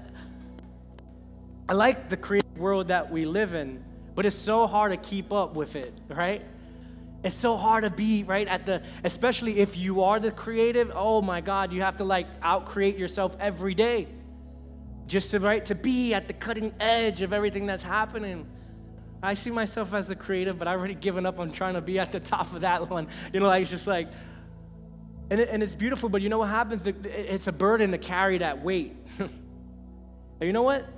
[1.68, 3.84] I like the creative world that we live in.
[4.14, 6.42] But it's so hard to keep up with it, right?
[7.22, 10.90] It's so hard to be right at the, especially if you are the creative.
[10.94, 14.08] Oh my God, you have to like out create yourself every day,
[15.08, 18.46] just to right to be at the cutting edge of everything that's happening.
[19.20, 21.98] I see myself as a creative, but I've already given up on trying to be
[21.98, 23.08] at the top of that one.
[23.32, 24.08] You know, like it's just like,
[25.30, 26.86] and, it, and it's beautiful, but you know what happens?
[26.86, 28.94] It's a burden to carry that weight.
[29.18, 29.30] and
[30.40, 30.88] you know what?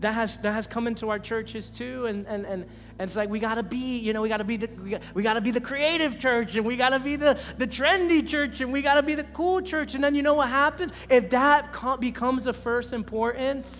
[0.00, 2.66] that has that has come into our churches too and and and,
[2.98, 4.90] and it's like we got to be you know we got to be the we
[4.90, 7.66] got, we got to be the creative church and we got to be the the
[7.66, 9.94] trendy church and we got to be the cool church.
[9.94, 10.92] And then you know what happens?
[11.08, 13.70] If that becomes the first importance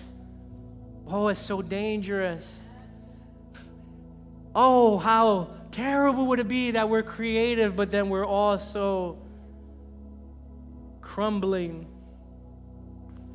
[1.07, 2.59] oh it's so dangerous.
[4.55, 9.19] Oh how terrible would it be that we're creative but then we're also
[11.01, 11.87] crumbling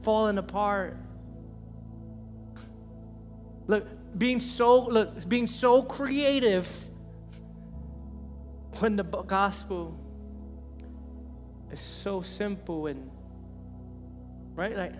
[0.04, 0.98] falling apart.
[3.68, 6.68] Look, being so look, being so creative
[8.80, 9.97] when the gospel
[11.72, 13.09] is so simple and
[14.55, 14.93] right like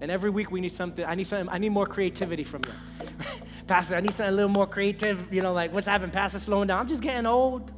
[0.00, 1.04] And every week we need something.
[1.04, 1.48] I need something.
[1.50, 2.72] I need more creativity from you,
[3.66, 3.96] Pastor.
[3.96, 5.32] I need something a little more creative.
[5.32, 6.40] You know, like what's happening, Pastor?
[6.40, 6.80] Slowing down.
[6.80, 7.70] I'm just getting old.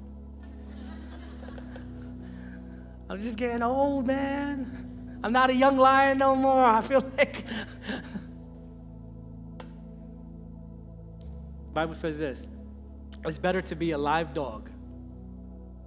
[3.10, 5.20] I'm just getting old, man.
[5.24, 6.64] I'm not a young lion no more.
[6.64, 7.44] I feel like.
[11.72, 12.46] Bible says this:
[13.24, 14.70] It's better to be a live dog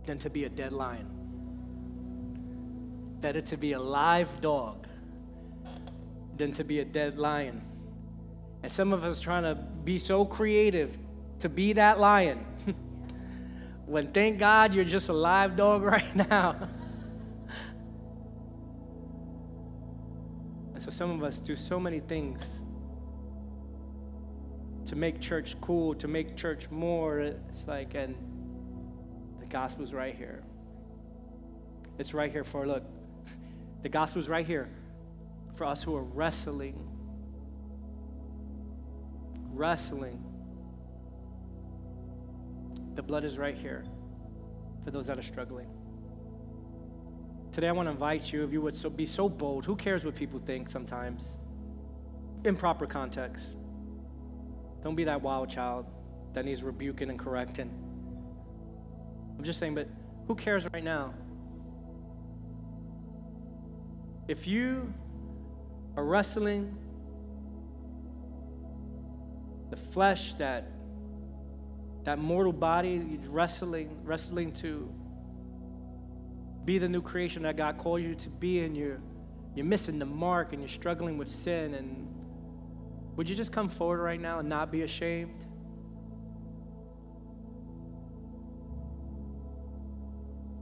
[0.05, 1.07] than to be a dead lion.
[3.21, 4.87] Better to be a live dog
[6.37, 7.61] than to be a dead lion.
[8.63, 10.97] And some of us trying to be so creative
[11.39, 12.45] to be that lion.
[13.85, 16.67] when thank God you're just a live dog right now.
[20.73, 22.43] and so some of us do so many things
[24.85, 27.19] to make church cool, to make church more.
[27.19, 28.15] It's like, and
[29.39, 30.43] the gospel's right here.
[31.97, 32.83] It's right here for, look,
[33.83, 34.69] the gospel's right here
[35.55, 36.75] for us who are wrestling.
[39.51, 40.23] Wrestling.
[42.95, 43.85] The blood is right here
[44.83, 45.67] for those that are struggling.
[47.51, 49.65] Today, I want to invite you, if you would so, be so bold.
[49.65, 51.37] Who cares what people think sometimes?
[52.43, 53.55] Improper context.
[54.85, 55.87] Don't be that wild child
[56.33, 57.71] that needs rebuking and correcting.
[59.35, 59.89] I'm just saying, but
[60.27, 61.15] who cares right now?
[64.27, 64.93] If you
[65.97, 66.77] are wrestling
[69.71, 70.69] the flesh, that
[72.03, 74.87] that mortal body, you're wrestling, wrestling to
[76.63, 78.99] be the new creation that God called you to be, and you're
[79.55, 81.73] you're missing the mark and you're struggling with sin.
[81.73, 82.14] And
[83.15, 85.45] would you just come forward right now and not be ashamed?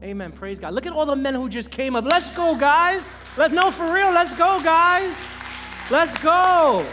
[0.03, 0.33] Amen.
[0.33, 0.73] Praise God.
[0.73, 2.03] Look at all the men who just came up.
[2.03, 3.09] Let's go, guys.
[3.37, 4.11] Let's know for real.
[4.11, 5.15] Let's go, guys.
[5.89, 6.85] Let's go.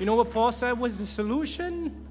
[0.00, 2.06] You know what Paul said was the solution?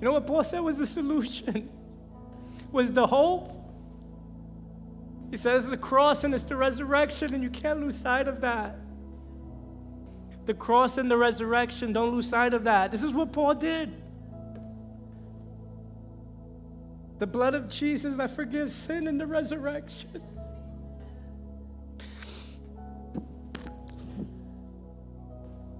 [0.00, 1.70] You know what Paul said was the solution?
[2.76, 3.52] Was the hope?
[5.32, 8.78] He says the cross and it's the resurrection, and you can't lose sight of that
[10.46, 11.92] the cross and the resurrection.
[11.92, 12.90] Don't lose sight of that.
[12.90, 13.92] This is what Paul did.
[17.18, 20.22] The blood of Jesus that forgives sin and the resurrection.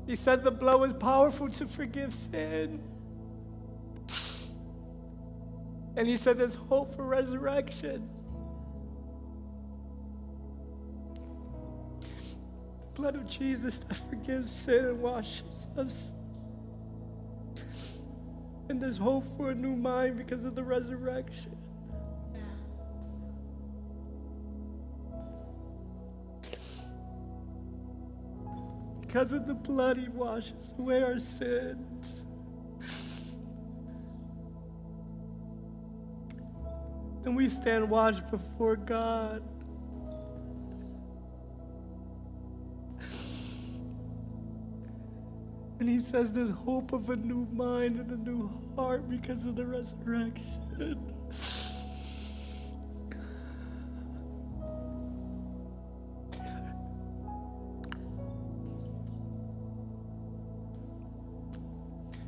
[0.06, 2.80] He said the blood was powerful to forgive sin.
[5.96, 8.08] And he said there's hope for resurrection.
[12.00, 16.12] The blood of Jesus that forgives sin and washes us.
[18.68, 21.56] And there's hope for a new mind because of the resurrection.
[29.00, 31.95] Because of the blood, He washes away our sins.
[37.26, 39.42] And we stand watch before God.
[45.80, 49.56] And he says there's hope of a new mind and a new heart because of
[49.56, 51.12] the resurrection.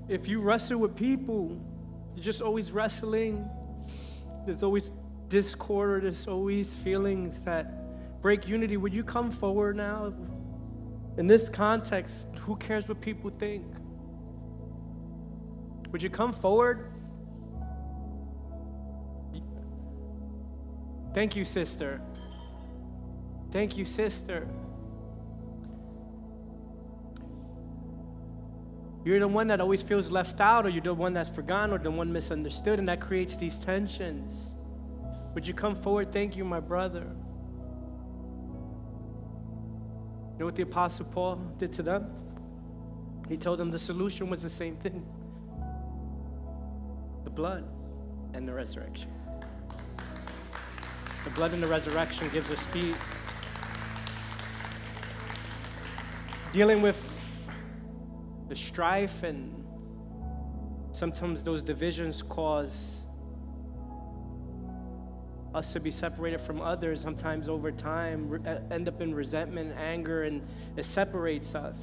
[0.08, 1.56] If you wrestle with people,
[2.16, 3.48] you're just always wrestling.
[4.48, 4.92] There's always
[5.28, 8.78] discord or there's always feelings that break unity.
[8.78, 10.14] Would you come forward now?
[11.18, 13.66] In this context, who cares what people think?
[15.92, 16.90] Would you come forward?
[21.12, 22.00] Thank you, sister.
[23.50, 24.48] Thank you, sister.
[29.08, 31.78] You're the one that always feels left out, or you're the one that's forgotten, or
[31.78, 34.54] the one misunderstood, and that creates these tensions.
[35.32, 36.12] Would you come forward?
[36.12, 37.06] Thank you, my brother.
[40.34, 42.10] You know what the Apostle Paul did to them?
[43.30, 45.06] He told them the solution was the same thing
[47.24, 47.64] the blood
[48.34, 49.10] and the resurrection.
[51.24, 52.94] The blood and the resurrection gives us peace.
[56.52, 57.17] Dealing with
[58.48, 59.64] the strife and
[60.92, 63.06] sometimes those divisions cause
[65.54, 69.74] us to be separated from others, sometimes over time, re- uh, end up in resentment,
[69.76, 70.46] anger, and
[70.76, 71.76] it separates us.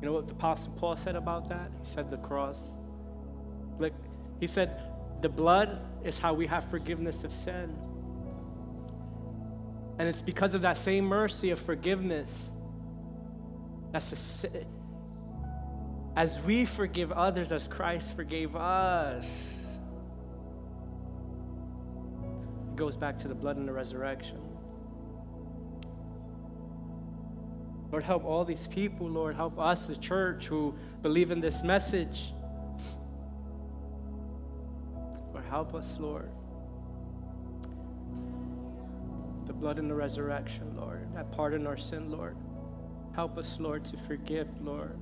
[0.00, 1.70] You know what the Apostle Paul said about that?
[1.82, 2.58] He said the cross.
[3.78, 3.92] Look,
[4.40, 4.80] He said,
[5.20, 7.76] The blood is how we have forgiveness of sin.
[9.98, 12.50] And it's because of that same mercy of forgiveness
[13.92, 14.48] that's a,
[16.16, 19.26] as we forgive others as Christ forgave us.
[22.68, 24.40] It goes back to the blood and the resurrection.
[27.90, 29.34] Lord, help all these people, Lord.
[29.34, 32.32] Help us, the church, who believe in this message.
[35.32, 36.30] Lord, help us, Lord.
[39.46, 41.08] The blood and the resurrection, Lord.
[41.14, 42.36] That pardon our sin, Lord.
[43.14, 44.98] Help us, Lord, to forgive, Lord.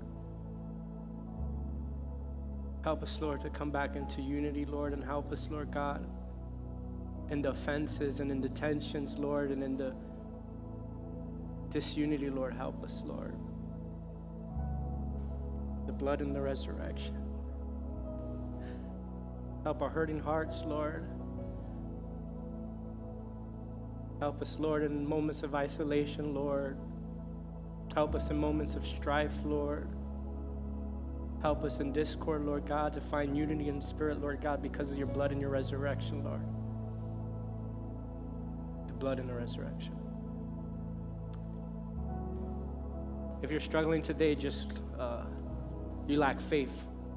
[2.82, 6.06] Help us, Lord, to come back into unity, Lord, and help us, Lord God,
[7.30, 9.94] in the offenses and in the tensions, Lord, and in the
[11.70, 12.54] disunity, Lord.
[12.54, 13.34] Help us, Lord.
[15.86, 17.16] The blood and the resurrection.
[19.64, 21.04] Help our hurting hearts, Lord.
[24.18, 26.78] Help us, Lord, in moments of isolation, Lord.
[27.99, 29.88] Help us in moments of strife, Lord.
[31.42, 34.99] Help us in discord, Lord God, to find unity in spirit, Lord God, because of
[34.99, 36.40] your blood and your resurrection, Lord.
[38.86, 39.96] The blood and the resurrection.
[43.42, 45.24] If you're struggling today, just uh,
[46.07, 46.70] you lack faith,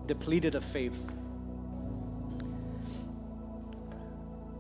[0.07, 0.97] depleted of faith.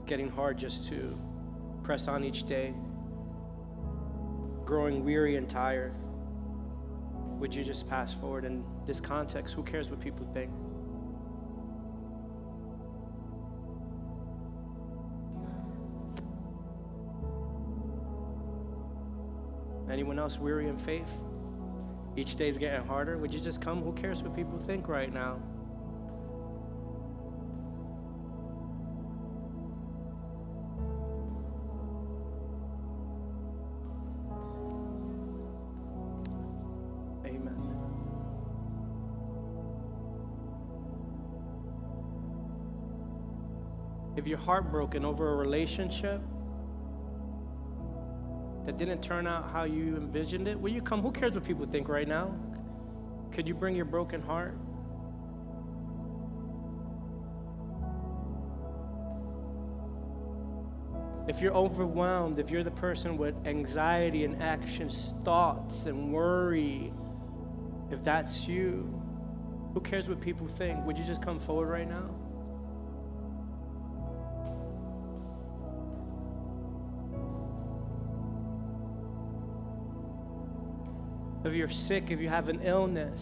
[0.05, 1.17] Getting hard just to
[1.81, 2.75] press on each day,
[4.65, 5.95] growing weary and tired
[7.41, 9.55] would you just pass forward in this context?
[9.55, 10.51] Who cares what people think?
[19.91, 21.09] Anyone else weary in faith?
[22.15, 23.17] Each day is getting harder.
[23.17, 23.81] Would you just come?
[23.81, 25.39] Who cares what people think right now?
[44.21, 46.21] If you're heartbroken over a relationship
[48.65, 51.01] that didn't turn out how you envisioned it, will you come?
[51.01, 52.31] Who cares what people think right now?
[53.31, 54.55] Could you bring your broken heart?
[61.27, 66.93] If you're overwhelmed, if you're the person with anxiety and anxious thoughts and worry,
[67.89, 68.87] if that's you,
[69.73, 70.85] who cares what people think?
[70.85, 72.13] Would you just come forward right now?
[81.43, 83.21] If you're sick, if you have an illness.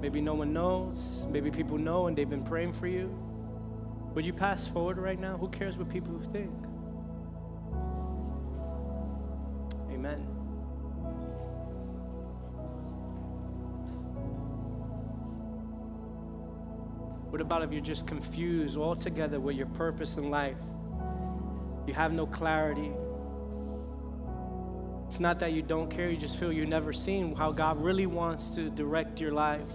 [0.00, 1.24] Maybe no one knows.
[1.30, 3.08] Maybe people know and they've been praying for you.
[4.14, 5.38] Would you pass forward right now?
[5.38, 6.52] Who cares what people think?
[9.90, 10.18] Amen.
[17.30, 20.58] What about if you're just confused altogether with your purpose in life?
[21.86, 22.92] You have no clarity.
[25.08, 28.06] It's not that you don't care, you just feel you've never seen how God really
[28.06, 29.70] wants to direct your life.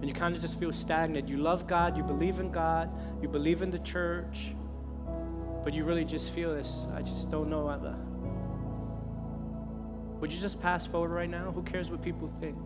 [0.00, 1.28] And you kind of just feel stagnant.
[1.28, 2.90] You love God, you believe in God,
[3.22, 4.54] you believe in the church,
[5.64, 6.86] but you really just feel this.
[6.94, 7.64] I just don't know.
[10.20, 11.50] Would you just pass forward right now?
[11.52, 12.56] Who cares what people think?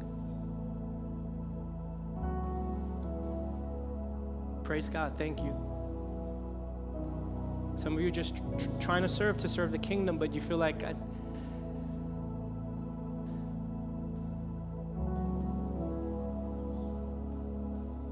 [4.65, 5.15] Praise God.
[5.17, 5.78] Thank you.
[7.79, 8.43] Some of you are just tr-
[8.81, 10.95] trying to serve to serve the kingdom, but you feel like I,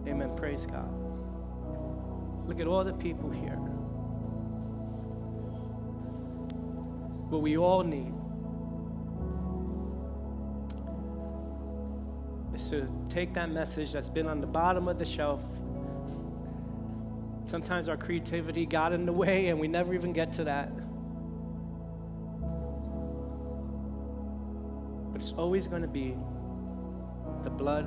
[0.06, 0.36] Amen.
[0.36, 0.88] Praise God.
[2.46, 3.56] Look at all the people here.
[7.28, 8.12] What we all need
[12.54, 15.40] is to take that message that's been on the bottom of the shelf
[17.46, 20.68] Sometimes our creativity got in the way and we never even get to that.
[25.12, 26.16] But it's always going to be
[27.44, 27.86] the blood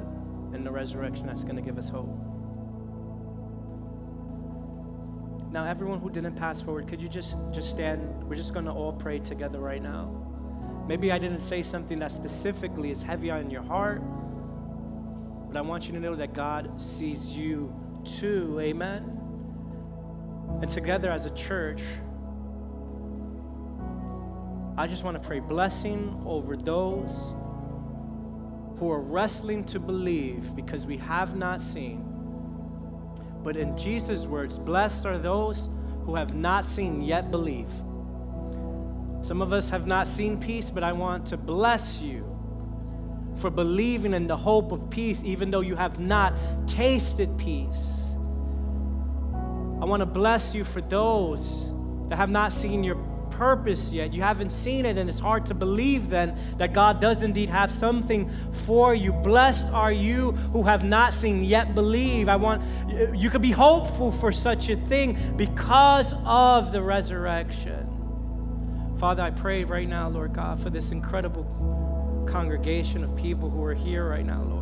[0.54, 2.10] and the resurrection that's going to give us hope.
[5.52, 8.24] Now, everyone who didn't pass forward, could you just just stand?
[8.24, 10.26] We're just going to all pray together right now.
[10.88, 14.02] Maybe I didn't say something that specifically is heavy on your heart,
[15.48, 17.74] but I want you to know that God sees you
[18.06, 18.58] too.
[18.62, 19.19] Amen.
[20.62, 21.82] And together as a church,
[24.78, 27.12] I just want to pray blessing over those
[28.80, 32.06] who are wrestling to believe because we have not seen.
[33.44, 35.70] But in Jesus' words, blessed are those
[36.06, 37.70] who have not seen yet believe.
[39.22, 42.26] Some of us have not seen peace, but I want to bless you
[43.36, 46.34] for believing in the hope of peace, even though you have not
[46.68, 48.09] tasted peace.
[49.82, 51.72] I want to bless you for those
[52.10, 52.96] that have not seen your
[53.32, 54.14] purpose yet.
[54.14, 57.72] You haven't seen it, and it's hard to believe then that God does indeed have
[57.72, 58.30] something
[58.66, 59.14] for you.
[59.14, 62.28] Blessed are you who have not seen yet believe.
[62.28, 62.62] I want
[63.16, 67.86] you could be hopeful for such a thing because of the resurrection.
[69.00, 73.74] Father, I pray right now, Lord God, for this incredible congregation of people who are
[73.74, 74.59] here right now, Lord.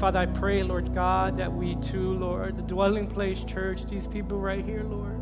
[0.00, 4.38] Father, I pray, Lord God, that we too, Lord, the dwelling place church, these people
[4.38, 5.20] right here, Lord,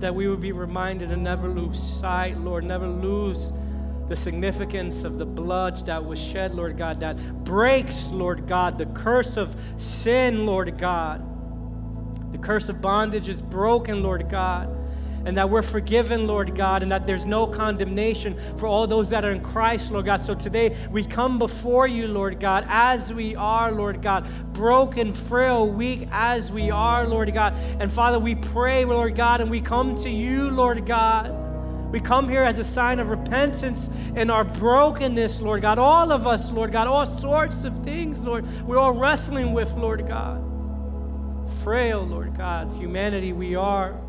[0.00, 3.52] that we would be reminded and never lose sight, Lord, never lose
[4.08, 8.86] the significance of the blood that was shed, Lord God, that breaks, Lord God, the
[8.86, 11.22] curse of sin, Lord God.
[12.32, 14.74] The curse of bondage is broken, Lord God
[15.24, 19.24] and that we're forgiven, Lord God, and that there's no condemnation for all those that
[19.24, 20.24] are in Christ, Lord God.
[20.24, 25.68] So today we come before you, Lord God, as we are, Lord God, broken, frail,
[25.68, 27.54] weak as we are, Lord God.
[27.80, 31.36] And Father, we pray, Lord God, and we come to you, Lord God.
[31.92, 35.78] We come here as a sign of repentance in our brokenness, Lord God.
[35.78, 40.06] All of us, Lord God, all sorts of things, Lord, we're all wrestling with, Lord
[40.06, 40.46] God.
[41.64, 44.00] Frail, Lord God, humanity we are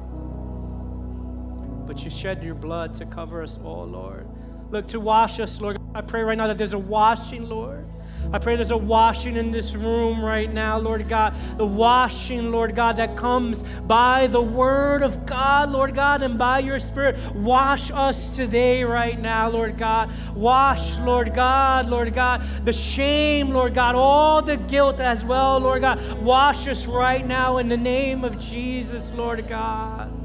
[1.91, 4.25] but you shed your blood to cover us all, Lord.
[4.69, 5.77] Look, to wash us, Lord.
[5.93, 7.85] I pray right now that there's a washing, Lord.
[8.31, 11.35] I pray there's a washing in this room right now, Lord God.
[11.57, 16.59] The washing, Lord God, that comes by the word of God, Lord God, and by
[16.59, 17.17] your spirit.
[17.35, 20.13] Wash us today, right now, Lord God.
[20.33, 25.81] Wash, Lord God, Lord God, the shame, Lord God, all the guilt as well, Lord
[25.81, 26.21] God.
[26.21, 30.20] Wash us right now in the name of Jesus, Lord God.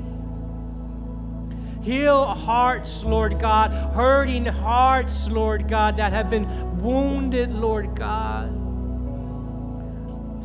[1.86, 8.50] Heal hearts, Lord God, hurting hearts, Lord God, that have been wounded, Lord God.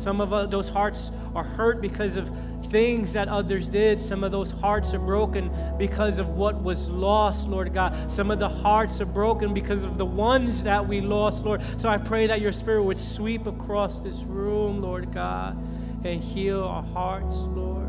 [0.00, 2.30] Some of uh, those hearts are hurt because of
[2.68, 4.00] things that others did.
[4.00, 8.12] Some of those hearts are broken because of what was lost, Lord God.
[8.12, 11.60] Some of the hearts are broken because of the ones that we lost, Lord.
[11.76, 15.56] So I pray that your spirit would sweep across this room, Lord God,
[16.04, 17.81] and heal our hearts, Lord.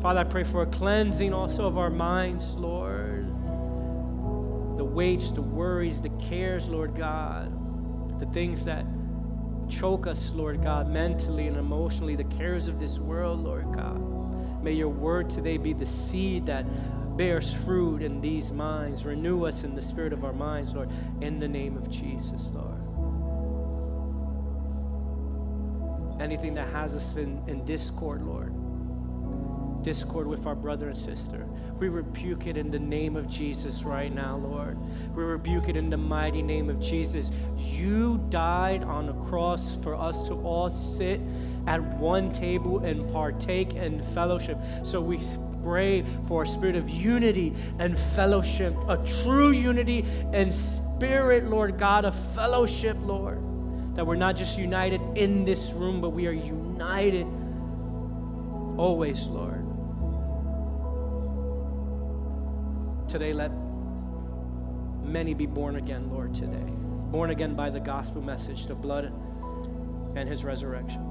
[0.00, 3.26] Father, I pray for a cleansing also of our minds, Lord.
[4.78, 8.86] The weights, the worries, the cares, Lord God, the things that
[9.68, 14.62] choke us, Lord God, mentally and emotionally, the cares of this world, Lord God.
[14.62, 16.64] May your word today be the seed that
[17.16, 19.04] bears fruit in these minds.
[19.04, 22.76] Renew us in the spirit of our minds, Lord, in the name of Jesus, Lord.
[26.20, 28.57] Anything that has us in, in discord, Lord
[29.88, 31.46] discord with our brother and sister.
[31.78, 34.76] We rebuke it in the name of Jesus right now, Lord.
[35.16, 37.30] We rebuke it in the mighty name of Jesus.
[37.56, 41.22] You died on a cross for us to all sit
[41.66, 44.58] at one table and partake in fellowship.
[44.82, 45.22] So we
[45.62, 50.04] pray for a spirit of unity and fellowship, a true unity
[50.34, 53.38] and spirit, Lord God, of fellowship, Lord.
[53.94, 57.26] That we're not just united in this room, but we are united
[58.76, 59.57] always, Lord.
[63.08, 63.50] Today, let
[65.02, 66.70] many be born again, Lord, today.
[67.10, 69.06] Born again by the gospel message, the blood
[70.14, 71.02] and his resurrection,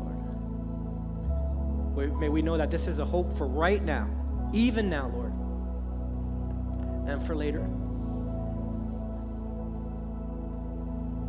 [1.95, 2.19] Lord.
[2.19, 4.07] May we know that this is a hope for right now,
[4.53, 5.33] even now, Lord,
[7.09, 7.67] and for later.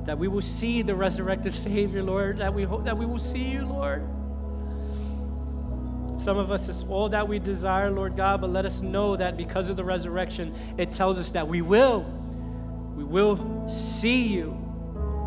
[0.05, 3.45] That we will see the resurrected Savior, Lord, that we hope that we will see
[3.45, 4.07] you, Lord.
[6.19, 9.37] Some of us, it's all that we desire, Lord God, but let us know that
[9.37, 12.01] because of the resurrection, it tells us that we will.
[12.97, 14.57] We will see you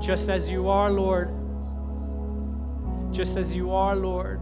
[0.01, 1.29] just as you are, Lord.
[3.13, 4.41] Just as you are, Lord.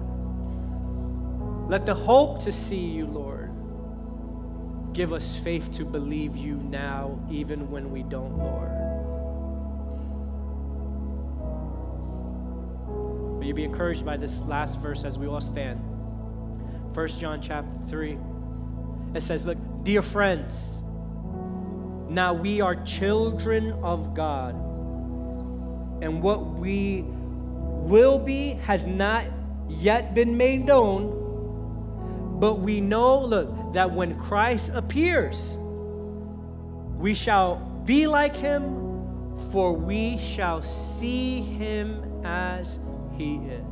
[1.69, 3.51] Let the hope to see you, Lord,
[4.91, 8.71] give us faith to believe you now, even when we don't, Lord.
[13.39, 15.79] May you be encouraged by this last verse as we all stand.
[16.93, 18.17] 1 John chapter 3.
[19.13, 20.81] It says, Look, dear friends,
[22.09, 24.55] now we are children of God,
[26.01, 29.25] and what we will be has not
[29.67, 31.15] yet been made known.
[32.39, 35.57] But we know, look, that when Christ appears,
[36.97, 42.79] we shall be like him, for we shall see him as
[43.17, 43.68] he is.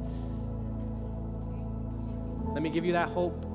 [2.53, 3.45] Let me give you that hope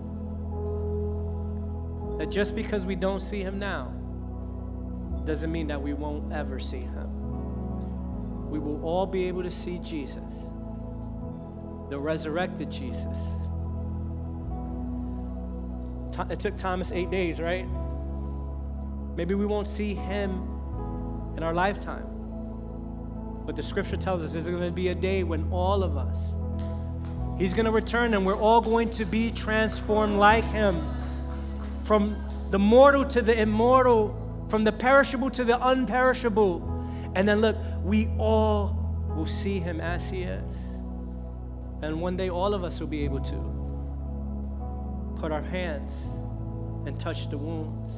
[2.19, 3.93] that just because we don't see him now
[5.25, 8.51] doesn't mean that we won't ever see him.
[8.51, 10.35] We will all be able to see Jesus,
[11.91, 13.19] the resurrected Jesus.
[16.31, 17.67] It took Thomas eight days, right?
[19.17, 20.49] Maybe we won't see him
[21.37, 22.07] in our lifetime.
[23.47, 26.35] But the scripture tells us there's going to be a day when all of us,
[27.39, 30.87] he's going to return and we're all going to be transformed like him.
[31.85, 32.17] From
[32.51, 37.13] the mortal to the immortal, from the perishable to the unperishable.
[37.15, 38.77] And then look, we all
[39.17, 40.57] will see him as he is.
[41.83, 45.93] And one day all of us will be able to put our hands
[46.87, 47.91] and touch the wounds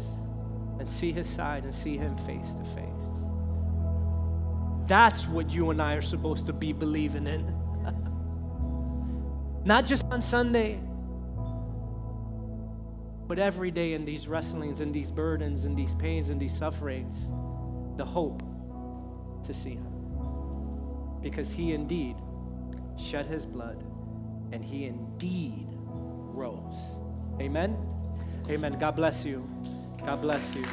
[0.78, 2.84] and see his side and see him face to face.
[4.86, 7.63] That's what you and I are supposed to be believing in.
[9.64, 10.78] Not just on Sunday,
[13.26, 17.32] but every day in these wrestlings and these burdens and these pains and these sufferings,
[17.96, 18.42] the hope
[19.44, 19.88] to see Him.
[21.22, 22.16] Because He indeed
[22.98, 23.82] shed His blood
[24.52, 27.00] and He indeed rose.
[27.40, 27.76] Amen?
[28.50, 28.78] Amen.
[28.78, 29.48] God bless you.
[30.04, 30.64] God bless you.